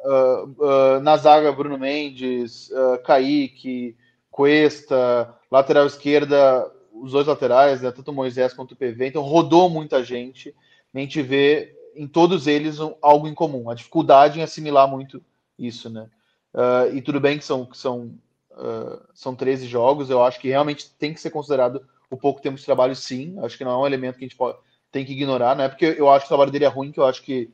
[0.04, 1.00] jogou.
[1.02, 3.96] na zaga, Bruno Mendes, uh, Kaique,
[4.30, 9.08] Cuesta, lateral esquerda, os dois laterais, né, tanto o Moisés quanto o PV.
[9.08, 10.54] Então rodou muita gente
[10.94, 15.22] a gente vê em todos eles algo em comum, a dificuldade em assimilar muito
[15.58, 16.08] isso, né?
[16.52, 18.18] Uh, e tudo bem que são, que são,
[18.52, 22.56] uh, são 13 jogos, eu acho que realmente tem que ser considerado o pouco tempo
[22.56, 23.38] de trabalho, sim.
[23.40, 24.58] Acho que não é um elemento que a gente pode,
[24.90, 26.98] tem que ignorar, não é porque eu acho que o trabalho dele é ruim, que
[26.98, 27.50] eu acho que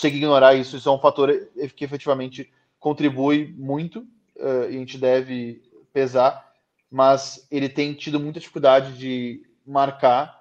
[0.00, 0.76] tem que ignorar isso.
[0.76, 1.30] Isso é um fator
[1.76, 4.00] que efetivamente contribui muito
[4.36, 5.62] uh, e a gente deve
[5.98, 6.46] pesar,
[6.88, 10.38] mas ele tem tido muita dificuldade de marcar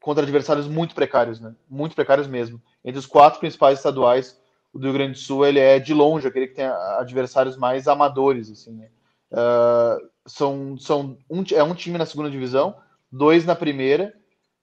[0.00, 1.54] contra adversários muito precários, né?
[1.68, 2.62] Muito precários mesmo.
[2.84, 4.40] Entre os quatro principais estaduais,
[4.72, 7.88] o do Rio Grande do Sul ele é de longe aquele que tem adversários mais
[7.88, 8.74] amadores, assim.
[8.74, 8.88] Né?
[9.32, 12.76] Uh, são são um, é um time na segunda divisão,
[13.10, 14.14] dois na primeira.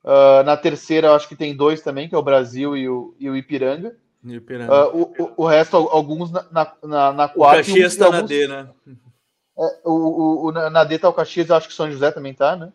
[0.06, 3.14] Uh, na terceira, eu acho que tem dois também, que é o Brasil e o,
[3.20, 3.94] e o Ipiranga.
[4.24, 4.88] Ipiranga.
[4.88, 6.46] Uh, o, o, o, resto, alguns na,
[6.82, 7.62] na, na quarta.
[7.62, 8.70] O Caxias está na D, né?
[9.58, 12.72] É, o, o, na D tá o Caxias, acho que São José também tá, né?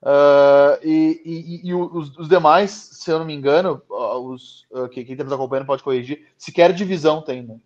[0.00, 5.02] Uh, e, e, e os, os, demais, se eu não me engano, os, uh, quem
[5.02, 7.56] está nos acompanhando pode corrigir, sequer divisão tem, né?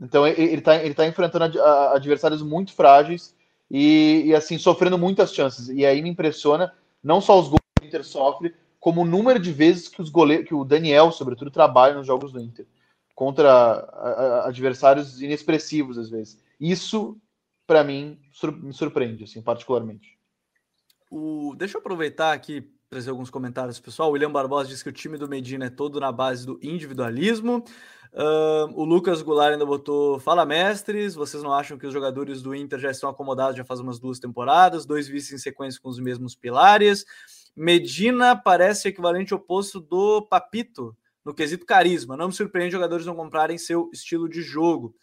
[0.00, 3.34] Então ele está ele tá enfrentando adversários muito frágeis
[3.70, 5.68] e, e, assim, sofrendo muitas chances.
[5.68, 9.38] E aí me impressiona não só os gols que o Inter sofre, como o número
[9.38, 12.66] de vezes que os goleiros, que o Daniel, sobretudo, trabalha nos jogos do Inter
[13.14, 16.38] contra adversários inexpressivos às vezes.
[16.60, 17.16] Isso,
[17.66, 18.18] para mim,
[18.62, 20.18] me surpreende, assim, particularmente.
[21.10, 21.54] O...
[21.56, 24.10] Deixa eu aproveitar aqui trazer alguns comentários, pessoal.
[24.10, 27.64] O William Barbosa diz que o time do Medina é todo na base do individualismo.
[28.12, 31.14] Uh, o Lucas Goulart ainda botou: Fala, mestres.
[31.14, 34.20] Vocês não acham que os jogadores do Inter já estão acomodados já faz umas duas
[34.20, 34.86] temporadas?
[34.86, 37.04] Dois vices em sequência com os mesmos pilares.
[37.56, 42.16] Medina parece equivalente oposto do Papito no quesito carisma.
[42.16, 44.94] Não me surpreende jogadores não comprarem seu estilo de jogo.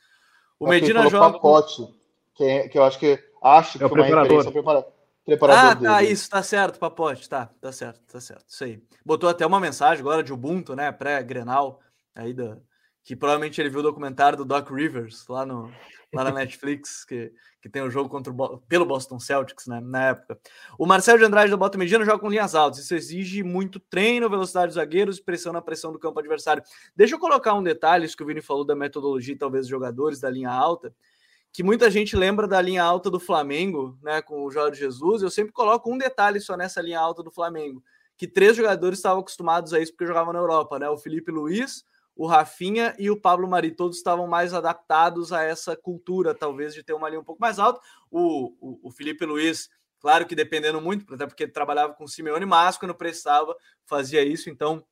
[0.59, 1.33] O Medina joga.
[1.33, 2.00] Pacote, com...
[2.35, 4.87] que, é, que eu acho que acho que é foi uma referência preparada
[5.25, 6.11] preparador ah, tá, dele.
[6.11, 8.81] isso, tá certo, Papote, tá, tá certo, tá certo, isso aí.
[9.05, 11.79] Botou até uma mensagem agora de Ubuntu, né, pré-Grenal,
[12.15, 12.57] aí da,
[13.03, 15.71] que provavelmente ele viu o documentário do Doc Rivers lá, no,
[16.13, 20.09] lá na Netflix, que, que tem o jogo contra o, pelo Boston Celtics, né, na
[20.09, 20.39] época.
[20.77, 24.29] O Marcelo de Andrade da Bota Medina joga com linhas altas, isso exige muito treino,
[24.29, 26.63] velocidade dos zagueiros pressão na pressão do campo adversário.
[26.95, 30.19] Deixa eu colocar um detalhe, isso que o Vini falou da metodologia, talvez, dos jogadores
[30.19, 30.93] da linha alta,
[31.53, 35.21] que muita gente lembra da linha alta do Flamengo, né, com o Jorge Jesus.
[35.21, 37.83] Eu sempre coloco um detalhe só nessa linha alta do Flamengo,
[38.17, 40.89] que três jogadores estavam acostumados a isso porque jogavam na Europa, né?
[40.89, 41.83] O Felipe Luiz,
[42.15, 46.83] o Rafinha e o Pablo Mari, todos estavam mais adaptados a essa cultura, talvez, de
[46.83, 47.81] ter uma linha um pouco mais alta.
[48.09, 52.07] O, o, o Felipe Luiz, claro que dependendo muito, até porque ele trabalhava com o
[52.07, 54.85] Simeone, mas quando prestava, fazia isso, então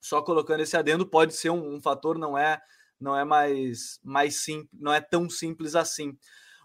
[0.00, 2.60] só colocando esse adendo pode ser um, um fator, não é
[3.00, 6.16] não é mais, mais simples, não é tão simples assim.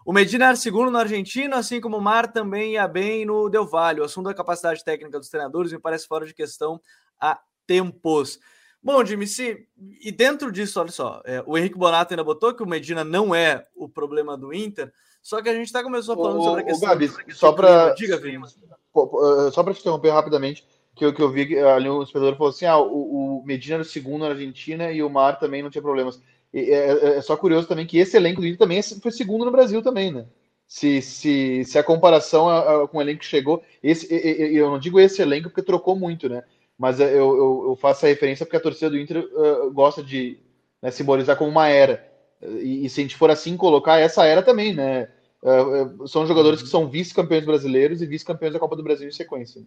[0.04, 3.66] O Medina era segundo no Argentino, assim como o Mar também ia bem no Del
[3.66, 4.00] Valle.
[4.00, 6.80] O assunto da capacidade técnica dos treinadores me parece fora de questão
[7.18, 8.38] há tempos.
[8.82, 9.66] Bom, Jimmy, se,
[10.02, 13.34] e dentro disso, olha só, é, o Henrique Bonato ainda botou que o Medina não
[13.34, 16.88] é o problema do Inter, só que a gente está começando falando sobre a questão.
[16.90, 17.94] Gabi, só para.
[17.94, 18.44] Diga, Vini.
[18.44, 22.50] Eh, só para te interromper rapidamente, que eu, que eu vi ali o espectador falou
[22.50, 25.70] assim: ah, o, o Medina era o segundo na Argentina e o Mar também não
[25.70, 26.20] tinha problemas.
[26.52, 29.44] E, é, é, é, só curioso também que esse elenco do Inter também foi segundo
[29.44, 30.26] no Brasil também, né?
[30.66, 32.46] Se, se, se a comparação
[32.88, 36.42] com o elenco que chegou, esse, eu não digo esse elenco porque trocou muito, né?
[36.78, 40.38] mas eu, eu, eu, faço a referência porque a torcida do Inter uh, gosta de
[40.82, 42.06] né, simbolizar como uma era.
[42.42, 45.08] E, e, se a gente for assim colocar essa era também, né?
[45.42, 49.62] Uh, são jogadores que são vice-campeões brasileiros e vice-campeões da Copa do Brasil em sequência.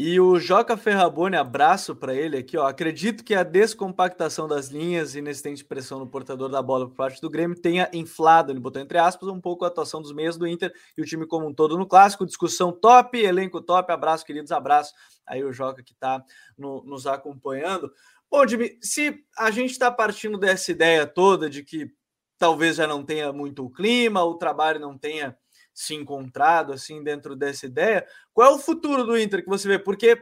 [0.00, 2.68] E o Joca Ferrabone, abraço para ele aqui, ó.
[2.68, 7.20] Acredito que a descompactação das linhas e inexistente pressão no portador da bola por parte
[7.20, 10.46] do Grêmio tenha inflado, ele botou entre aspas, um pouco a atuação dos meias do
[10.46, 12.24] Inter e o time como um todo no clássico.
[12.24, 14.94] Discussão top, elenco top, abraço, queridos, abraço.
[15.26, 16.24] Aí o Joca que está
[16.56, 17.92] no, nos acompanhando.
[18.30, 21.90] Bom, Jimmy, se a gente está partindo dessa ideia toda de que
[22.38, 25.36] talvez já não tenha muito o clima, o trabalho não tenha
[25.78, 28.04] se encontrado assim dentro dessa ideia.
[28.34, 29.78] Qual é o futuro do Inter que você vê?
[29.78, 30.20] Porque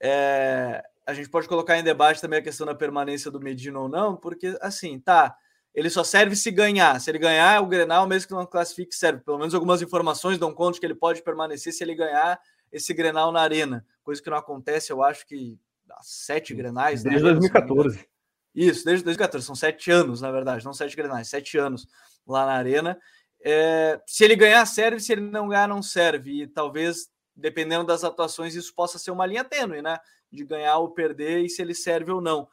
[0.00, 3.88] é, a gente pode colocar em debate também a questão da permanência do Medina ou
[3.88, 5.36] não, porque assim, tá,
[5.74, 7.00] ele só serve se ganhar.
[7.00, 9.20] Se ele ganhar, o Grenal, mesmo que não classifique, serve.
[9.24, 12.94] Pelo menos algumas informações dão conta de que ele pode permanecer se ele ganhar esse
[12.94, 15.58] Grenal na arena, coisa que não acontece, eu acho que
[15.90, 17.02] há sete Grenais.
[17.02, 18.06] Desde 2014.
[18.54, 21.88] Isso, desde 2014, são sete anos, na verdade, não sete Grenais, sete anos
[22.24, 22.96] lá na arena.
[23.44, 26.42] É, se ele ganhar, serve, se ele não ganhar, não serve.
[26.42, 29.98] E talvez, dependendo das atuações, isso possa ser uma linha tênue, né?
[30.30, 32.48] De ganhar ou perder e se ele serve ou não.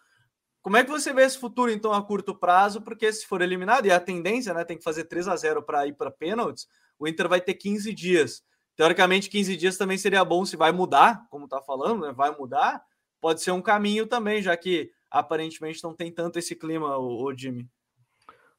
[0.61, 2.81] Como é que você vê esse futuro, então, a curto prazo?
[2.81, 4.63] Porque se for eliminado, e a tendência, né?
[4.63, 6.67] Tem que fazer 3 a 0 para ir para pênaltis,
[6.97, 8.43] o Inter vai ter 15 dias.
[8.75, 12.11] Teoricamente, 15 dias também seria bom se vai mudar, como tá falando, né?
[12.11, 12.83] Vai mudar.
[13.21, 17.37] Pode ser um caminho também, já que aparentemente não tem tanto esse clima, o, o
[17.37, 17.69] Jimmy.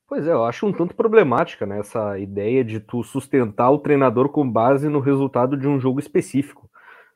[0.09, 4.29] Pois é, eu acho um tanto problemática né, essa ideia de tu sustentar o treinador
[4.29, 6.71] com base no resultado de um jogo específico.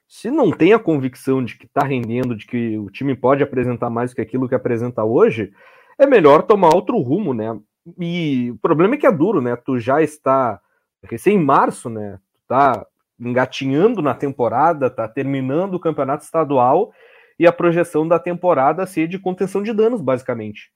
[0.08, 3.88] Se não tem a convicção de que está rendendo, de que o time pode apresentar
[3.90, 5.52] mais que aquilo que apresenta hoje,
[5.96, 7.56] é melhor tomar outro rumo, né?
[7.96, 9.54] E o problema é que é duro, né?
[9.54, 10.60] Tu já está
[11.04, 12.18] recém março, né?
[12.34, 12.84] Tu tá
[13.20, 16.92] engatinhando na temporada, tá terminando o campeonato estadual
[17.38, 20.72] e a projeção da temporada ser de contenção de danos, basicamente.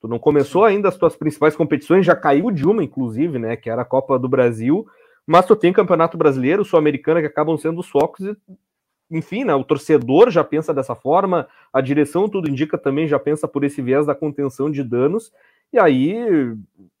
[0.00, 3.54] Tu não começou ainda as tuas principais competições, já caiu de uma, inclusive, né?
[3.56, 4.86] Que era a Copa do Brasil,
[5.26, 8.36] mas tu tem Campeonato Brasileiro, Sul-Americana, que acabam sendo os focos, e,
[9.10, 9.54] enfim, né?
[9.54, 13.82] O torcedor já pensa dessa forma, a direção, tudo indica, também já pensa por esse
[13.82, 15.30] viés da contenção de danos.
[15.72, 16.16] E aí,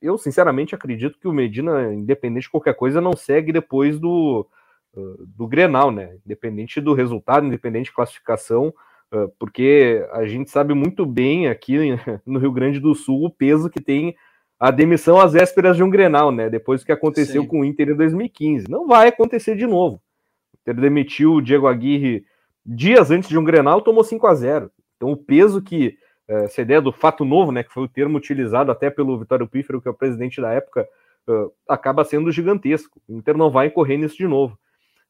[0.00, 4.46] eu sinceramente acredito que o Medina, independente de qualquer coisa, não segue depois do,
[4.94, 6.16] do Grenal, né?
[6.24, 8.89] Independente do resultado, independente de classificação, ah,
[9.38, 11.76] porque a gente sabe muito bem aqui
[12.24, 14.14] no Rio Grande do Sul o peso que tem
[14.58, 16.50] a demissão às vésperas de um Grenal, né?
[16.50, 17.48] Depois do que aconteceu Sim.
[17.48, 18.68] com o Inter em 2015.
[18.68, 19.96] Não vai acontecer de novo.
[19.96, 22.24] O Inter demitiu o Diego Aguirre
[22.64, 25.96] dias antes de um Grenal, tomou 5 a 0 Então o peso que
[26.28, 29.48] eh, essa ideia do fato novo, né, que foi o termo utilizado até pelo Vitório
[29.48, 30.86] Pífero, que é o presidente da época,
[31.26, 33.00] uh, acaba sendo gigantesco.
[33.08, 34.58] O Inter não vai incorrer nisso de novo.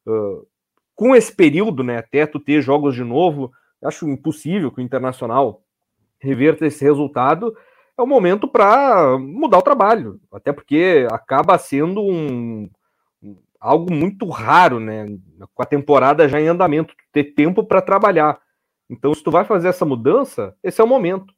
[0.07, 0.47] Uh,
[0.95, 3.53] com esse período, né, até tu ter jogos de novo,
[3.85, 5.63] acho impossível que o Internacional
[6.19, 7.57] reverta esse resultado,
[7.97, 12.69] é o momento para mudar o trabalho, até porque acaba sendo um,
[13.61, 15.07] algo muito raro, né?
[15.55, 18.41] Com a temporada já em andamento, ter tempo para trabalhar.
[18.89, 21.33] Então, se tu vai fazer essa mudança, esse é o momento.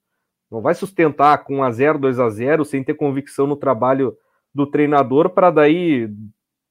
[0.51, 4.16] Não vai sustentar com 1 a 0, 2 a 0 sem ter convicção no trabalho
[4.55, 6.09] do treinador para daí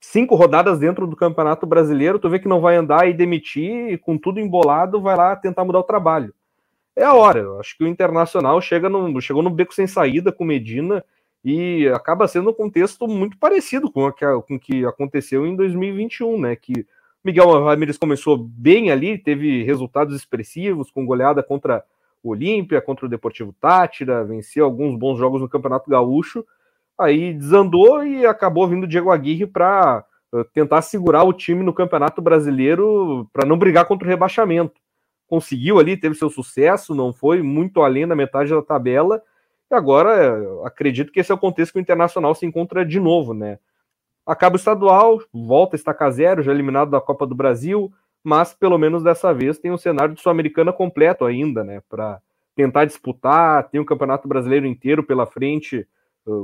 [0.02, 3.97] cinco rodadas dentro do Campeonato Brasileiro, tu vê que não vai andar e demitir, e
[3.97, 6.34] com tudo embolado, vai lá tentar mudar o trabalho.
[6.95, 7.39] É a hora.
[7.39, 11.06] Eu acho que o Internacional chega no, chegou no beco sem saída com Medina
[11.45, 16.56] e acaba sendo um contexto muito parecido com o que, aconteceu em 2021, né?
[16.56, 16.86] Que
[17.24, 21.84] Miguel Ramírez começou bem ali, teve resultados expressivos, com goleada contra
[22.24, 26.45] o Olímpia, contra o Deportivo Tátira, venceu alguns bons jogos no Campeonato Gaúcho,
[27.02, 31.74] aí desandou e acabou vindo o Diego Aguirre para uh, tentar segurar o time no
[31.74, 34.80] Campeonato Brasileiro para não brigar contra o rebaixamento.
[35.28, 39.22] conseguiu ali, teve seu sucesso, não foi muito além da metade da tabela.
[39.72, 43.34] E agora acredito que esse é o contexto que o Internacional se encontra de novo,
[43.34, 43.58] né?
[44.26, 47.91] Acaba o estadual, volta a estacar zero, já eliminado da Copa do Brasil,
[48.24, 51.82] mas pelo menos dessa vez tem um cenário de Sul-Americana completo ainda, né?
[51.89, 52.20] Para
[52.56, 55.88] tentar disputar, tem o um Campeonato Brasileiro inteiro pela frente,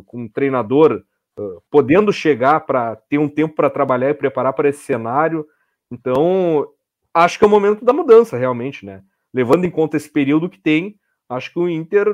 [0.05, 1.03] com um treinador
[1.37, 5.45] uh, podendo chegar para ter um tempo para trabalhar e preparar para esse cenário.
[5.91, 6.67] Então,
[7.13, 9.03] acho que é o momento da mudança, realmente, né?
[9.33, 10.99] Levando em conta esse período que tem,
[11.29, 12.07] acho que o Inter,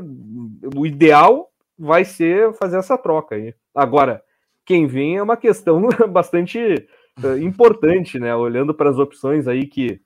[0.76, 3.54] o ideal vai ser fazer essa troca aí.
[3.74, 4.24] Agora,
[4.66, 6.88] quem vem é uma questão bastante
[7.24, 8.36] uh, importante, né?
[8.36, 10.02] Olhando para as opções aí que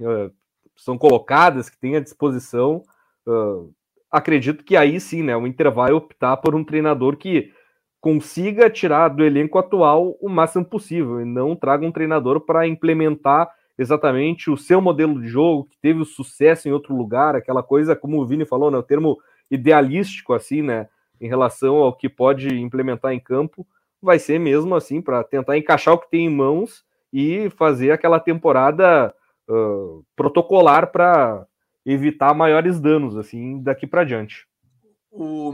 [0.00, 0.32] uh,
[0.76, 2.82] são colocadas, que tem à disposição,
[3.26, 3.72] uh,
[4.10, 5.36] acredito que aí sim, né?
[5.36, 7.52] O Inter vai optar por um treinador que
[8.00, 13.50] consiga tirar do elenco atual o máximo possível e não traga um treinador para implementar
[13.76, 17.94] exatamente o seu modelo de jogo, que teve o sucesso em outro lugar, aquela coisa,
[17.94, 20.88] como o Vini falou, né, o termo idealístico, assim, né,
[21.20, 23.66] em relação ao que pode implementar em campo,
[24.02, 28.20] vai ser mesmo assim, para tentar encaixar o que tem em mãos e fazer aquela
[28.20, 29.14] temporada
[29.48, 31.46] uh, protocolar para
[31.92, 34.46] evitar maiores danos, assim, daqui para diante.
[35.10, 35.52] O,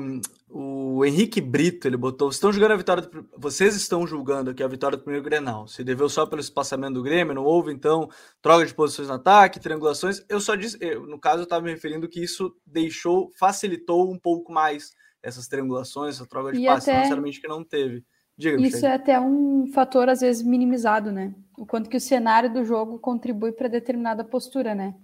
[0.50, 2.28] o Henrique Brito, ele botou.
[2.28, 3.02] Vocês estão jogando a vitória.
[3.02, 5.68] Do, vocês estão julgando aqui a vitória do primeiro Grenal.
[5.68, 8.08] Se deveu só pelo espaçamento do Grêmio, não houve, então,
[8.42, 10.24] troca de posições no ataque, triangulações.
[10.28, 14.18] Eu só disse, eu, no caso, eu estava me referindo que isso deixou, facilitou um
[14.18, 14.90] pouco mais
[15.22, 16.98] essas triangulações, essa troca de e passe, até...
[16.98, 18.04] necessariamente que não teve.
[18.36, 21.32] Diga, isso é até um fator, às vezes, minimizado, né?
[21.56, 24.94] O quanto que o cenário do jogo contribui para determinada postura, né?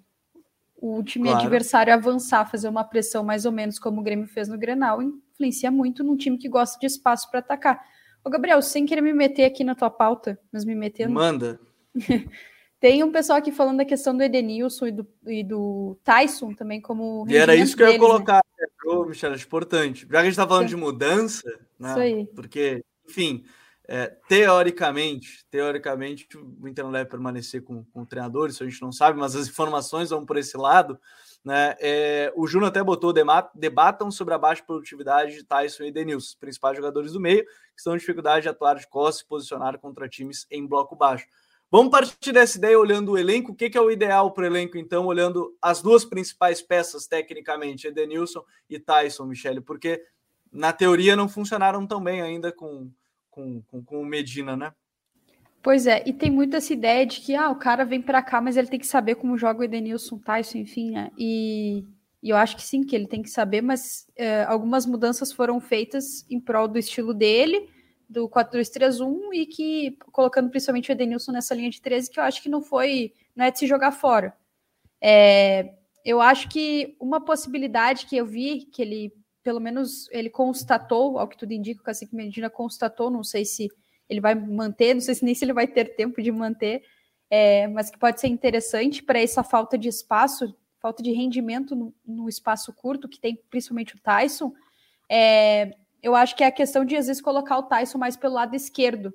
[0.80, 1.40] O time claro.
[1.40, 5.70] adversário avançar, fazer uma pressão mais ou menos como o Grêmio fez no Grenal, influencia
[5.70, 7.82] muito num time que gosta de espaço para atacar.
[8.24, 11.12] Ô, Gabriel, sem querer me meter aqui na tua pauta, mas me metendo.
[11.12, 11.60] Manda.
[12.80, 16.80] Tem um pessoal aqui falando da questão do Edenilson e do, e do Tyson também,
[16.80, 17.26] como.
[17.28, 18.12] E era isso que deles, eu ia né?
[18.12, 19.06] colocar, né?
[19.06, 20.06] Michel, é importante.
[20.06, 20.76] Já que a gente está falando Sim.
[20.76, 21.90] de mudança, né?
[21.90, 22.26] Isso aí.
[22.34, 23.44] Porque, enfim,
[23.92, 28.80] é, teoricamente, teoricamente, o Inter não deve permanecer com, com o treinador, isso a gente
[28.80, 30.96] não sabe, mas as informações vão por esse lado.
[31.44, 31.74] Né?
[31.80, 33.12] É, o Juno até botou:
[33.52, 37.92] debatam sobre a baixa produtividade de Tyson e Denilson, principais jogadores do meio, que estão
[37.92, 41.26] em dificuldade de atuar de costas e posicionar contra times em bloco baixo.
[41.68, 43.50] Vamos partir dessa ideia olhando o elenco.
[43.50, 47.08] O que, que é o ideal para o elenco, então, olhando as duas principais peças
[47.08, 50.00] tecnicamente, Edenilson e Tyson, Michele, porque
[50.52, 52.88] na teoria não funcionaram tão bem ainda com,
[53.30, 54.72] com, com, com o Medina, né?
[55.62, 58.40] Pois é, e tem muito essa ideia de que ah, o cara vem para cá,
[58.40, 61.10] mas ele tem que saber como joga o Edenilson, Tyson, enfim, né?
[61.18, 61.84] E,
[62.22, 65.60] e eu acho que sim, que ele tem que saber, mas é, algumas mudanças foram
[65.60, 67.68] feitas em prol do estilo dele,
[68.08, 72.42] do 4-2-3-1, e que colocando principalmente o Edenilson nessa linha de 13, que eu acho
[72.42, 74.34] que não foi, não é de se jogar fora.
[74.98, 75.74] É,
[76.04, 79.12] eu acho que uma possibilidade que eu vi, que ele
[79.42, 83.68] pelo menos ele constatou, ao que tudo indica, o Cacique Medina constatou, não sei se
[84.08, 86.82] ele vai manter, não sei se nem se ele vai ter tempo de manter,
[87.30, 91.94] é, mas que pode ser interessante para essa falta de espaço, falta de rendimento no,
[92.04, 94.52] no, espaço curto, que tem principalmente o Tyson.
[95.08, 98.34] É, eu acho que é a questão de, às vezes, colocar o Tyson mais pelo
[98.34, 99.14] lado esquerdo.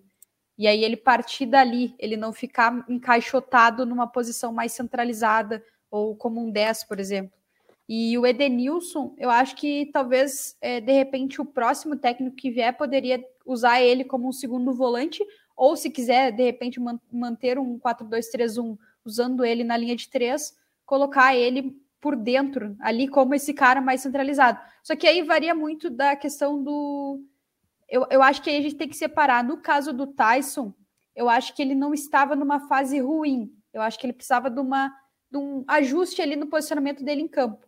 [0.58, 5.62] E aí ele partir dali, ele não ficar encaixotado numa posição mais centralizada,
[5.92, 7.34] ou como um 10, por exemplo.
[7.88, 12.76] E o Edenilson, eu acho que talvez, é, de repente, o próximo técnico que vier
[12.76, 15.24] poderia usar ele como um segundo volante,
[15.56, 20.54] ou se quiser, de repente, man manter um 4-2-3-1 usando ele na linha de três,
[20.84, 24.60] colocar ele por dentro, ali como esse cara mais centralizado.
[24.84, 27.20] Só que aí varia muito da questão do.
[27.88, 29.44] Eu, eu acho que aí a gente tem que separar.
[29.44, 30.74] No caso do Tyson,
[31.16, 33.52] eu acho que ele não estava numa fase ruim.
[33.74, 34.94] Eu acho que ele precisava de, uma,
[35.32, 37.66] de um ajuste ali no posicionamento dele em campo.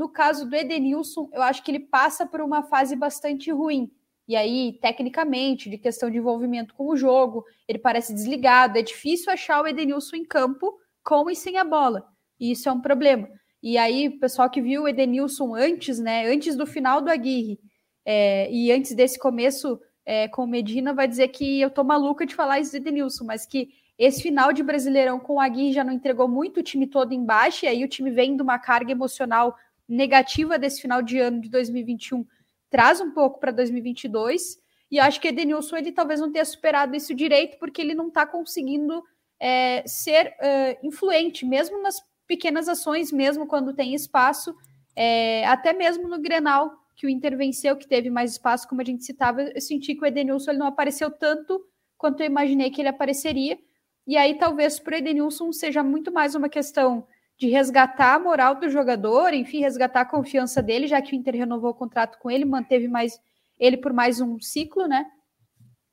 [0.00, 3.92] No caso do Edenilson, eu acho que ele passa por uma fase bastante ruim.
[4.26, 8.78] E aí, tecnicamente, de questão de envolvimento com o jogo, ele parece desligado.
[8.78, 10.72] É difícil achar o Edenilson em campo
[11.04, 12.08] com e sem a bola.
[12.40, 13.28] E isso é um problema.
[13.62, 16.24] E aí, o pessoal que viu o Edenilson antes, né?
[16.32, 17.60] Antes do final do Aguirre
[18.02, 22.24] é, e antes desse começo é, com o Medina, vai dizer que eu tô maluca
[22.24, 25.84] de falar isso do Edenilson, mas que esse final de Brasileirão com o Aguirre já
[25.84, 28.92] não entregou muito o time todo embaixo, e aí o time vem de uma carga
[28.92, 29.54] emocional
[29.94, 32.24] negativa desse final de ano de 2021
[32.70, 34.58] traz um pouco para 2022.
[34.90, 38.26] E acho que Edenilson ele talvez não tenha superado isso direito, porque ele não está
[38.26, 39.02] conseguindo
[39.38, 40.34] é, ser
[40.82, 44.54] influente, mesmo nas pequenas ações, mesmo quando tem espaço,
[44.94, 48.84] é, até mesmo no Grenal, que o Inter venceu, que teve mais espaço, como a
[48.84, 51.64] gente citava, eu senti que o Edenilson ele não apareceu tanto
[51.96, 53.58] quanto eu imaginei que ele apareceria.
[54.06, 57.06] E aí talvez para o Edenilson seja muito mais uma questão
[57.40, 61.36] de resgatar a moral do jogador, enfim, resgatar a confiança dele, já que o Inter
[61.36, 63.18] renovou o contrato com ele, manteve mais
[63.58, 65.06] ele por mais um ciclo, né?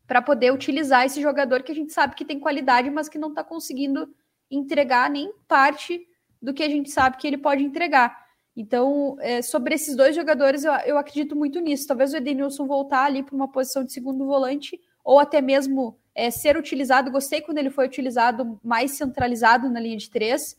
[0.05, 3.29] Para poder utilizar esse jogador que a gente sabe que tem qualidade, mas que não
[3.29, 4.13] está conseguindo
[4.51, 6.05] entregar nem parte
[6.41, 8.27] do que a gente sabe que ele pode entregar.
[8.53, 11.87] Então, é, sobre esses dois jogadores, eu, eu acredito muito nisso.
[11.87, 16.29] Talvez o Edenilson voltar ali para uma posição de segundo volante, ou até mesmo é,
[16.29, 17.09] ser utilizado.
[17.09, 20.57] Gostei quando ele foi utilizado mais centralizado na linha de três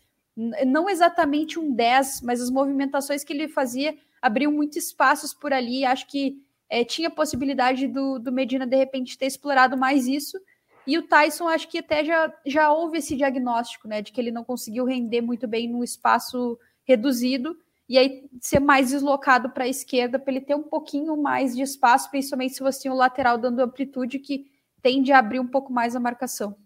[0.64, 5.84] não exatamente um 10, mas as movimentações que ele fazia abriam muitos espaços por ali.
[5.84, 10.38] Acho que é, tinha possibilidade do, do Medina, de repente, ter explorado mais isso.
[10.86, 14.30] E o Tyson, acho que até já, já houve esse diagnóstico, né, de que ele
[14.30, 17.58] não conseguiu render muito bem no espaço reduzido,
[17.88, 21.62] e aí ser mais deslocado para a esquerda, para ele ter um pouquinho mais de
[21.62, 24.46] espaço, principalmente se você tem o lateral dando amplitude, que
[24.80, 26.56] tende a abrir um pouco mais a marcação.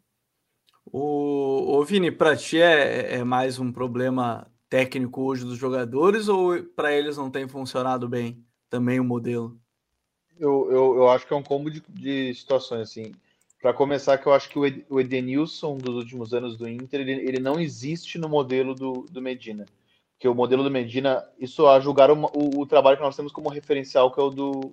[0.85, 6.63] O, o Vini, para ti é, é mais um problema técnico hoje dos jogadores ou
[6.63, 9.59] para eles não tem funcionado bem também o modelo?
[10.39, 13.13] Eu, eu, eu acho que é um combo de, de situações assim.
[13.61, 17.39] Para começar, que eu acho que o Edenilson dos últimos anos do Inter, ele, ele
[17.39, 19.67] não existe no modelo do, do Medina.
[20.15, 23.31] Porque o modelo do Medina, isso a julgar o, o, o trabalho que nós temos
[23.31, 24.73] como referencial, que é o do,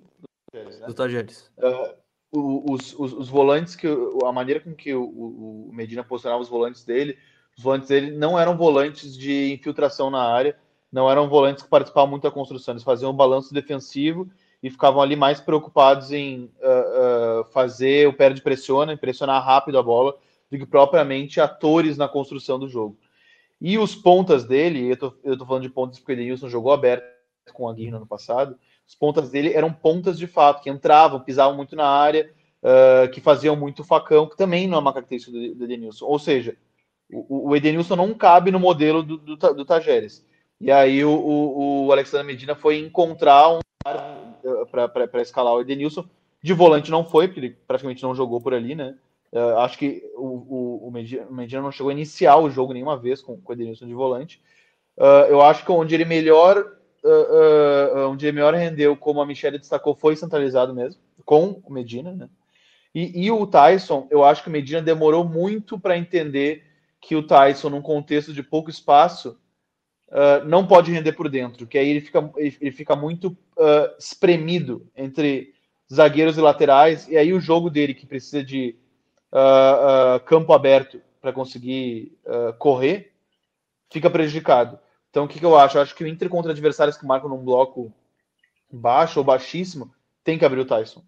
[0.86, 1.50] do Tajeres.
[1.56, 1.68] Né?
[1.68, 1.94] Uh,
[2.32, 3.88] os, os, os, volantes que
[4.24, 7.18] a maneira com que o, o, Medina posicionava os volantes dele,
[7.56, 10.56] os volantes dele não eram volantes de infiltração na área,
[10.92, 14.30] não eram volantes que participavam muito da construção, eles faziam um balanço defensivo
[14.62, 19.78] e ficavam ali mais preocupados em uh, uh, fazer o pé de pressiona, pressionar rápido
[19.78, 20.14] a bola,
[20.50, 22.96] do que propriamente atores na construção do jogo.
[23.60, 26.72] E os pontas dele, eu tô, eu tô falando de pontas porque o Edenilson jogou
[26.72, 27.04] aberto
[27.52, 28.58] com a Guirra no ano passado,
[28.90, 32.28] as pontas dele eram pontas de fato, que entravam, pisavam muito na área,
[32.60, 36.06] uh, que faziam muito facão, que também não é uma característica do, do Edenilson.
[36.06, 36.56] Ou seja,
[37.08, 40.26] o, o Edenilson não cabe no modelo do, do, do Tajeres.
[40.60, 46.04] E aí o, o, o Alexandre Medina foi encontrar um para escalar o Edenilson.
[46.42, 48.96] De volante não foi, porque ele praticamente não jogou por ali, né?
[49.32, 53.22] Uh, acho que o, o, o, Medina, não chegou a iniciar o jogo nenhuma vez
[53.22, 54.42] com, com o Edenilson de volante.
[54.98, 59.26] Uh, eu acho que onde ele melhor uh, uh, onde ele melhor rendeu, como a
[59.26, 62.28] Michelle destacou, foi centralizado mesmo, com o Medina, né?
[62.94, 66.64] E, e o Tyson, eu acho que o Medina demorou muito para entender
[67.00, 69.38] que o Tyson, num contexto de pouco espaço,
[70.08, 74.86] uh, não pode render por dentro, que aí ele fica, ele fica muito uh, espremido
[74.96, 75.54] entre
[75.92, 78.76] zagueiros e laterais, e aí o jogo dele, que precisa de
[79.32, 82.16] uh, campo aberto para conseguir
[82.58, 83.12] correr,
[83.90, 84.78] fica prejudicado.
[85.10, 85.76] Então, o que, que eu acho?
[85.76, 87.92] Eu acho que o Inter contra adversários que marcam num bloco
[88.72, 89.92] baixo ou baixíssimo
[90.22, 91.02] tem que abrir o Tyson.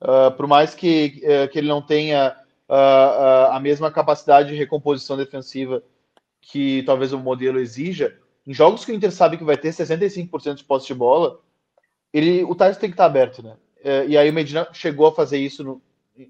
[0.00, 2.36] Uh, por mais que, uh, que ele não tenha
[2.68, 5.82] uh, a mesma capacidade de recomposição defensiva
[6.40, 10.54] que talvez o modelo exija, em jogos que o Inter sabe que vai ter 65%
[10.54, 11.40] de posse de bola,
[12.12, 13.56] ele, o Tyson tem que estar aberto, né?
[14.08, 15.82] e aí o Medina chegou a fazer isso no,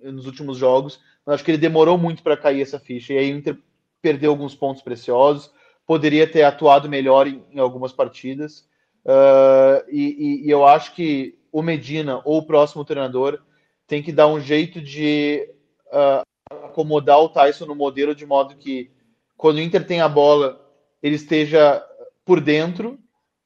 [0.02, 3.12] nos últimos jogos, mas acho que ele demorou muito para cair essa ficha.
[3.12, 3.56] E aí o Inter
[4.02, 5.50] perdeu alguns pontos preciosos
[5.88, 8.68] poderia ter atuado melhor em, em algumas partidas.
[9.06, 13.40] Uh, e, e, eu acho que o Medina ou o próximo treinador
[13.86, 15.48] tem que dar um jeito de
[15.86, 16.20] uh,
[16.66, 18.90] acomodar o Tyson no modelo de modo que
[19.34, 20.60] quando o Inter tem a bola
[21.02, 21.82] ele esteja
[22.22, 22.98] por dentro,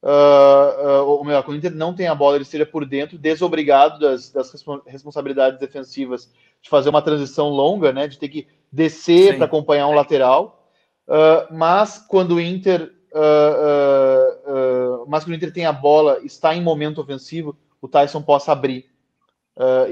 [0.03, 3.99] uh, ou melhor, quando o Inter não tem a bola ele esteja por dentro, desobrigado
[3.99, 4.51] das, das
[4.85, 6.29] responsabilidades defensivas
[6.61, 10.62] de fazer uma transição longa, né, de ter que descer para acompanhar um lateral.
[11.07, 16.55] Uh, mas quando o Inter uh, uh, mas quando o Inter tem a bola, está
[16.55, 18.85] em momento ofensivo, o Tyson possa abrir.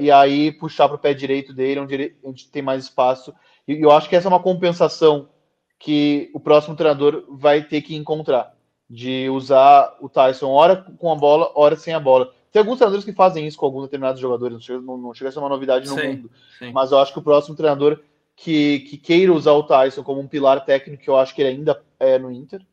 [0.00, 3.34] e aí puxar para o pé direito dele, onde, ele, onde tem mais espaço.
[3.68, 5.28] E eu acho que essa é uma compensação
[5.78, 8.54] que o próximo treinador vai ter que encontrar.
[8.88, 12.30] De usar o Tyson hora com a bola, hora sem a bola.
[12.52, 15.30] Tem alguns treinadores que fazem isso com alguns determinados jogadores, não chega, não, não chega
[15.30, 16.30] a ser uma novidade no sim, mundo.
[16.58, 16.72] Sim.
[16.72, 17.98] Mas eu acho que o próximo treinador
[18.36, 21.56] que, que queira usar o Tyson como um pilar técnico, que eu acho que ele
[21.56, 22.64] ainda é no Inter.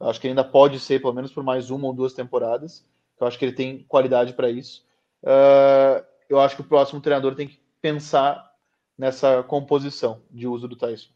[0.00, 2.84] Eu acho que ainda pode ser, pelo menos por mais uma ou duas temporadas.
[3.20, 4.84] Eu acho que ele tem qualidade para isso.
[5.22, 8.48] Uh, eu acho que o próximo treinador tem que pensar
[8.96, 11.08] nessa composição de uso do Tyson.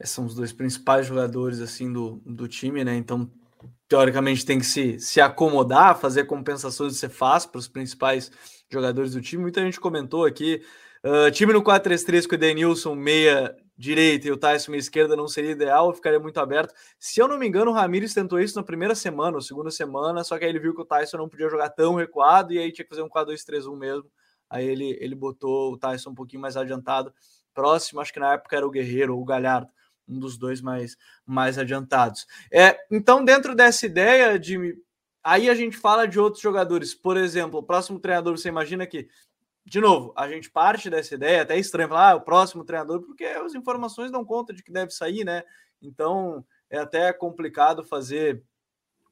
[0.00, 2.96] Esses são os dois principais jogadores assim do, do time, né?
[2.96, 3.30] Então,
[3.88, 8.32] teoricamente, tem que se, se acomodar, fazer compensações de ser fácil para os principais
[8.68, 9.42] jogadores do time.
[9.42, 10.64] Muita gente comentou aqui
[11.04, 15.28] Uh, time no 4-3-3 com o Edenilson meia direita e o Tyson meia esquerda não
[15.28, 16.72] seria ideal, ficaria muito aberto.
[16.98, 20.24] Se eu não me engano, o Ramires tentou isso na primeira semana ou segunda semana,
[20.24, 22.72] só que aí ele viu que o Tyson não podia jogar tão recuado e aí
[22.72, 24.10] tinha que fazer um 4-2-3-1 mesmo.
[24.48, 27.12] Aí ele, ele botou o Tyson um pouquinho mais adiantado,
[27.52, 29.70] próximo, acho que na época era o Guerreiro ou o Galhardo,
[30.08, 30.96] um dos dois mais,
[31.26, 32.26] mais adiantados.
[32.52, 34.76] É, então, dentro dessa ideia de.
[35.22, 36.94] Aí a gente fala de outros jogadores.
[36.94, 39.08] Por exemplo, o próximo treinador, você imagina que.
[39.66, 43.00] De novo, a gente parte dessa ideia, até é estranho falar, ah, o próximo treinador,
[43.00, 45.42] porque as informações dão conta de que deve sair, né?
[45.80, 48.42] Então é até complicado fazer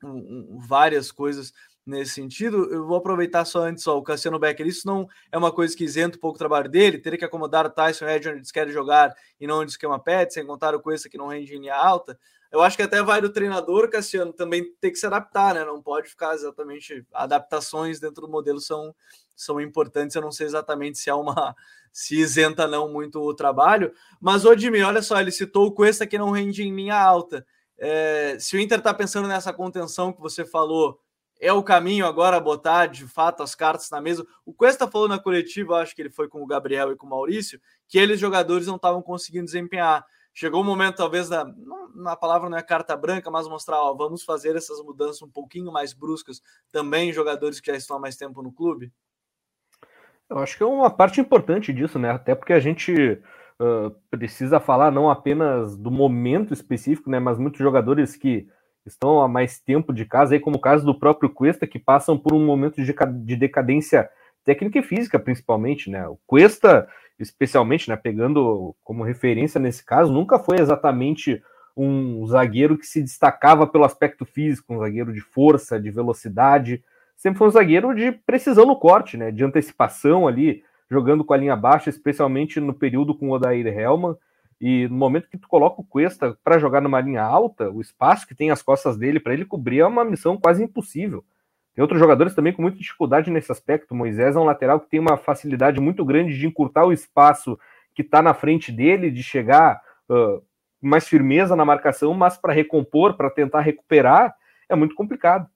[0.03, 1.53] um, um, várias coisas
[1.87, 2.73] nesse sentido.
[2.73, 5.85] Eu vou aproveitar só antes, ó, o Cassiano Becker, isso não é uma coisa que
[5.85, 8.73] isenta um pouco o trabalho dele, teria que acomodar o Tyson Red onde eles querem
[8.73, 11.75] jogar e não onde esquema pet, sem contar o Cuesta que não rende em linha
[11.75, 12.19] alta.
[12.53, 15.65] Eu acho que até vai do treinador, Cassiano, também ter que se adaptar, né?
[15.65, 17.03] Não pode ficar exatamente.
[17.15, 18.95] Adaptações dentro do modelo são,
[19.35, 20.15] são importantes.
[20.15, 21.57] Eu não sei exatamente se há uma.
[21.91, 23.93] se isenta não muito o trabalho.
[24.21, 27.47] Mas, ô olha só, ele citou o Cuesta que não rende em linha alta.
[27.79, 31.01] É, se o Inter está pensando nessa contenção que você falou,
[31.41, 34.27] é o caminho agora botar de fato as cartas na mesa.
[34.47, 37.11] O Cuesta falou na coletiva, acho que ele foi com o Gabriel e com o
[37.11, 40.05] Maurício, que eles jogadores não estavam conseguindo desempenhar.
[40.35, 41.45] Chegou o momento, talvez, da,
[41.95, 45.71] na palavra não é carta branca, mas mostrar, ó, vamos fazer essas mudanças um pouquinho
[45.71, 48.91] mais bruscas também em jogadores que já estão há mais tempo no clube?
[50.29, 52.11] Eu acho que é uma parte importante disso, né?
[52.11, 52.93] Até porque a gente
[53.61, 57.19] uh, precisa falar não apenas do momento específico, né?
[57.19, 58.49] Mas muitos jogadores que
[58.87, 62.19] estão há mais tempo de casa, aí como o caso do próprio Cuesta, que passam
[62.19, 64.09] por um momento de decadência
[64.45, 66.09] técnica e física, principalmente, né?
[66.09, 66.89] O Cuesta,
[67.23, 71.43] especialmente, né, pegando como referência nesse caso, nunca foi exatamente
[71.77, 76.83] um zagueiro que se destacava pelo aspecto físico, um zagueiro de força, de velocidade,
[77.17, 81.37] sempre foi um zagueiro de precisão no corte, né, de antecipação ali, jogando com a
[81.37, 84.17] linha baixa, especialmente no período com o Odair Helman,
[84.61, 88.27] e no momento que tu coloca o Cuesta para jogar numa linha alta, o espaço
[88.29, 91.25] que tem as costas dele para ele cobrir é uma missão quase impossível.
[91.75, 93.95] Tem outros jogadores também com muita dificuldade nesse aspecto.
[93.95, 97.59] Moisés é um lateral que tem uma facilidade muito grande de encurtar o espaço
[97.95, 100.43] que está na frente dele, de chegar uh,
[100.81, 104.35] mais firmeza na marcação, mas para recompor, para tentar recuperar,
[104.69, 105.49] é muito complicado.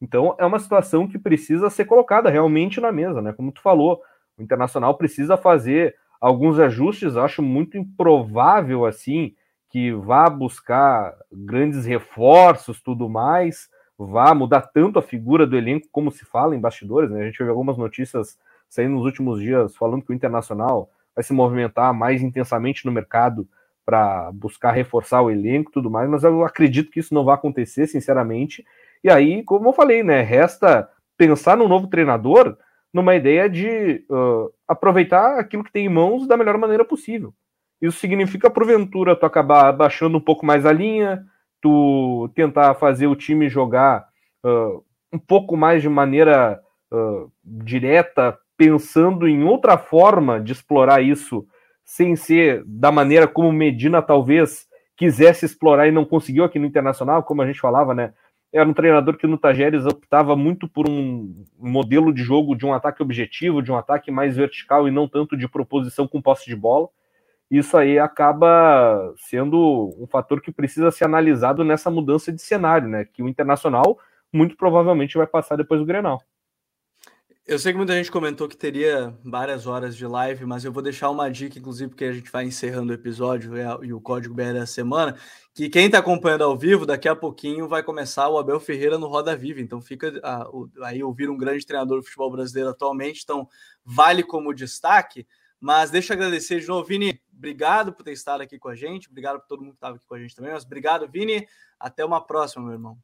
[0.00, 3.32] Então é uma situação que precisa ser colocada realmente na mesa, né?
[3.32, 4.02] Como tu falou,
[4.36, 9.34] o Internacional precisa fazer alguns ajustes, acho muito improvável assim
[9.70, 13.68] que vá buscar grandes reforços, tudo mais,
[14.06, 17.22] vá mudar tanto a figura do elenco como se fala em bastidores, né?
[17.22, 18.38] A gente viu algumas notícias
[18.68, 23.46] saindo nos últimos dias falando que o Internacional vai se movimentar mais intensamente no mercado
[23.84, 27.34] para buscar reforçar o elenco e tudo mais, mas eu acredito que isso não vai
[27.34, 28.64] acontecer, sinceramente.
[29.02, 32.56] E aí, como eu falei, né, resta pensar no novo treinador
[32.92, 37.34] numa ideia de uh, aproveitar aquilo que tem em mãos da melhor maneira possível.
[37.80, 41.24] Isso significa, porventura, tu acabar abaixando um pouco mais a linha,
[41.62, 44.04] tu tentar fazer o time jogar
[44.44, 46.60] uh, um pouco mais de maneira
[46.92, 51.46] uh, direta, pensando em outra forma de explorar isso,
[51.84, 57.22] sem ser da maneira como Medina talvez quisesse explorar e não conseguiu aqui no Internacional,
[57.22, 58.12] como a gente falava, né?
[58.52, 62.74] era um treinador que no Tajeres optava muito por um modelo de jogo de um
[62.74, 66.54] ataque objetivo, de um ataque mais vertical e não tanto de proposição com posse de
[66.54, 66.88] bola.
[67.52, 73.04] Isso aí acaba sendo um fator que precisa ser analisado nessa mudança de cenário, né?
[73.04, 73.98] Que o Internacional
[74.32, 76.18] muito provavelmente vai passar depois do Grenal.
[77.46, 80.82] Eu sei que muita gente comentou que teria várias horas de live, mas eu vou
[80.82, 83.52] deixar uma dica, inclusive, porque a gente vai encerrando o episódio
[83.84, 85.14] e o código BR da semana,
[85.52, 89.08] que quem está acompanhando ao vivo, daqui a pouquinho vai começar o Abel Ferreira no
[89.08, 89.60] Roda Viva.
[89.60, 93.46] Então fica a, o, aí ouvir um grande treinador do futebol brasileiro atualmente, então
[93.84, 95.26] vale como destaque.
[95.62, 97.20] Mas deixa eu agradecer de novo, Vini.
[97.42, 99.08] Obrigado por ter estado aqui com a gente.
[99.08, 100.52] Obrigado por todo mundo que estava aqui com a gente também.
[100.52, 101.44] Mas obrigado, Vini.
[101.76, 102.96] Até uma próxima, meu irmão.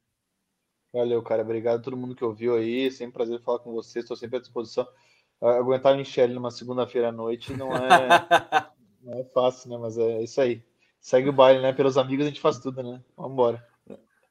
[0.93, 1.41] Valeu, cara.
[1.41, 2.89] Obrigado a todo mundo que ouviu aí.
[2.89, 3.99] Sempre prazer falar com você.
[3.99, 4.87] Estou sempre à disposição.
[5.41, 7.79] Aguentar a Michelle numa segunda-feira à noite não é,
[9.03, 9.77] não é fácil, né?
[9.77, 10.63] Mas é isso aí.
[11.01, 11.73] Segue o baile, né?
[11.73, 13.03] Pelos amigos a gente faz tudo, né?
[13.17, 13.67] Vamos embora.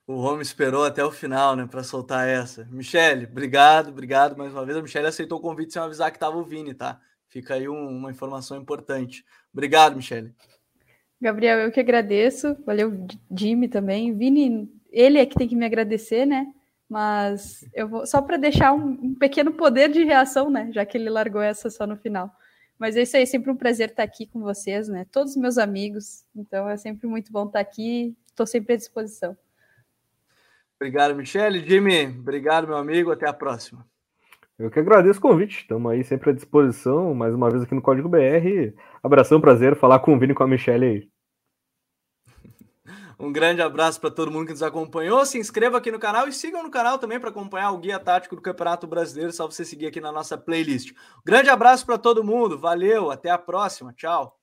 [0.06, 2.64] O homem esperou até o final, né, para soltar essa.
[2.70, 4.78] Michele, obrigado, obrigado mais uma vez.
[4.78, 6.98] A Michele aceitou o convite sem avisar que tava o Vini, tá?
[7.38, 9.24] Fica aí um, uma informação importante.
[9.52, 10.34] Obrigado, Michele.
[11.20, 12.56] Gabriel, eu que agradeço.
[12.66, 14.12] Valeu, Jimmy também.
[14.12, 16.52] Vini, ele é que tem que me agradecer, né?
[16.88, 20.68] Mas eu vou só para deixar um, um, pequeno poder de reação, né?
[20.72, 22.28] Já que ele largou essa só no final.
[22.76, 25.06] Mas é isso aí, sempre um prazer estar aqui com vocês, né?
[25.12, 26.24] Todos os meus amigos.
[26.34, 28.16] Então é sempre muito bom estar aqui.
[28.26, 29.36] Estou sempre à disposição.
[30.74, 31.64] Obrigado, Michele.
[31.64, 33.12] Jimmy, obrigado, meu amigo.
[33.12, 33.86] Até a próxima.
[34.58, 35.58] Eu que agradeço o convite.
[35.58, 37.14] Estamos aí sempre à disposição.
[37.14, 38.74] Mais uma vez aqui no Código BR.
[39.02, 41.08] Abração, prazer falar com o Vini e com a Michelle aí.
[43.20, 45.26] Um grande abraço para todo mundo que nos acompanhou.
[45.26, 48.36] Se inscreva aqui no canal e sigam no canal também para acompanhar o guia tático
[48.36, 49.32] do Campeonato Brasileiro.
[49.32, 50.92] Só você seguir aqui na nossa playlist.
[51.24, 52.56] Grande abraço para todo mundo.
[52.56, 53.92] Valeu, até a próxima.
[53.92, 54.37] Tchau.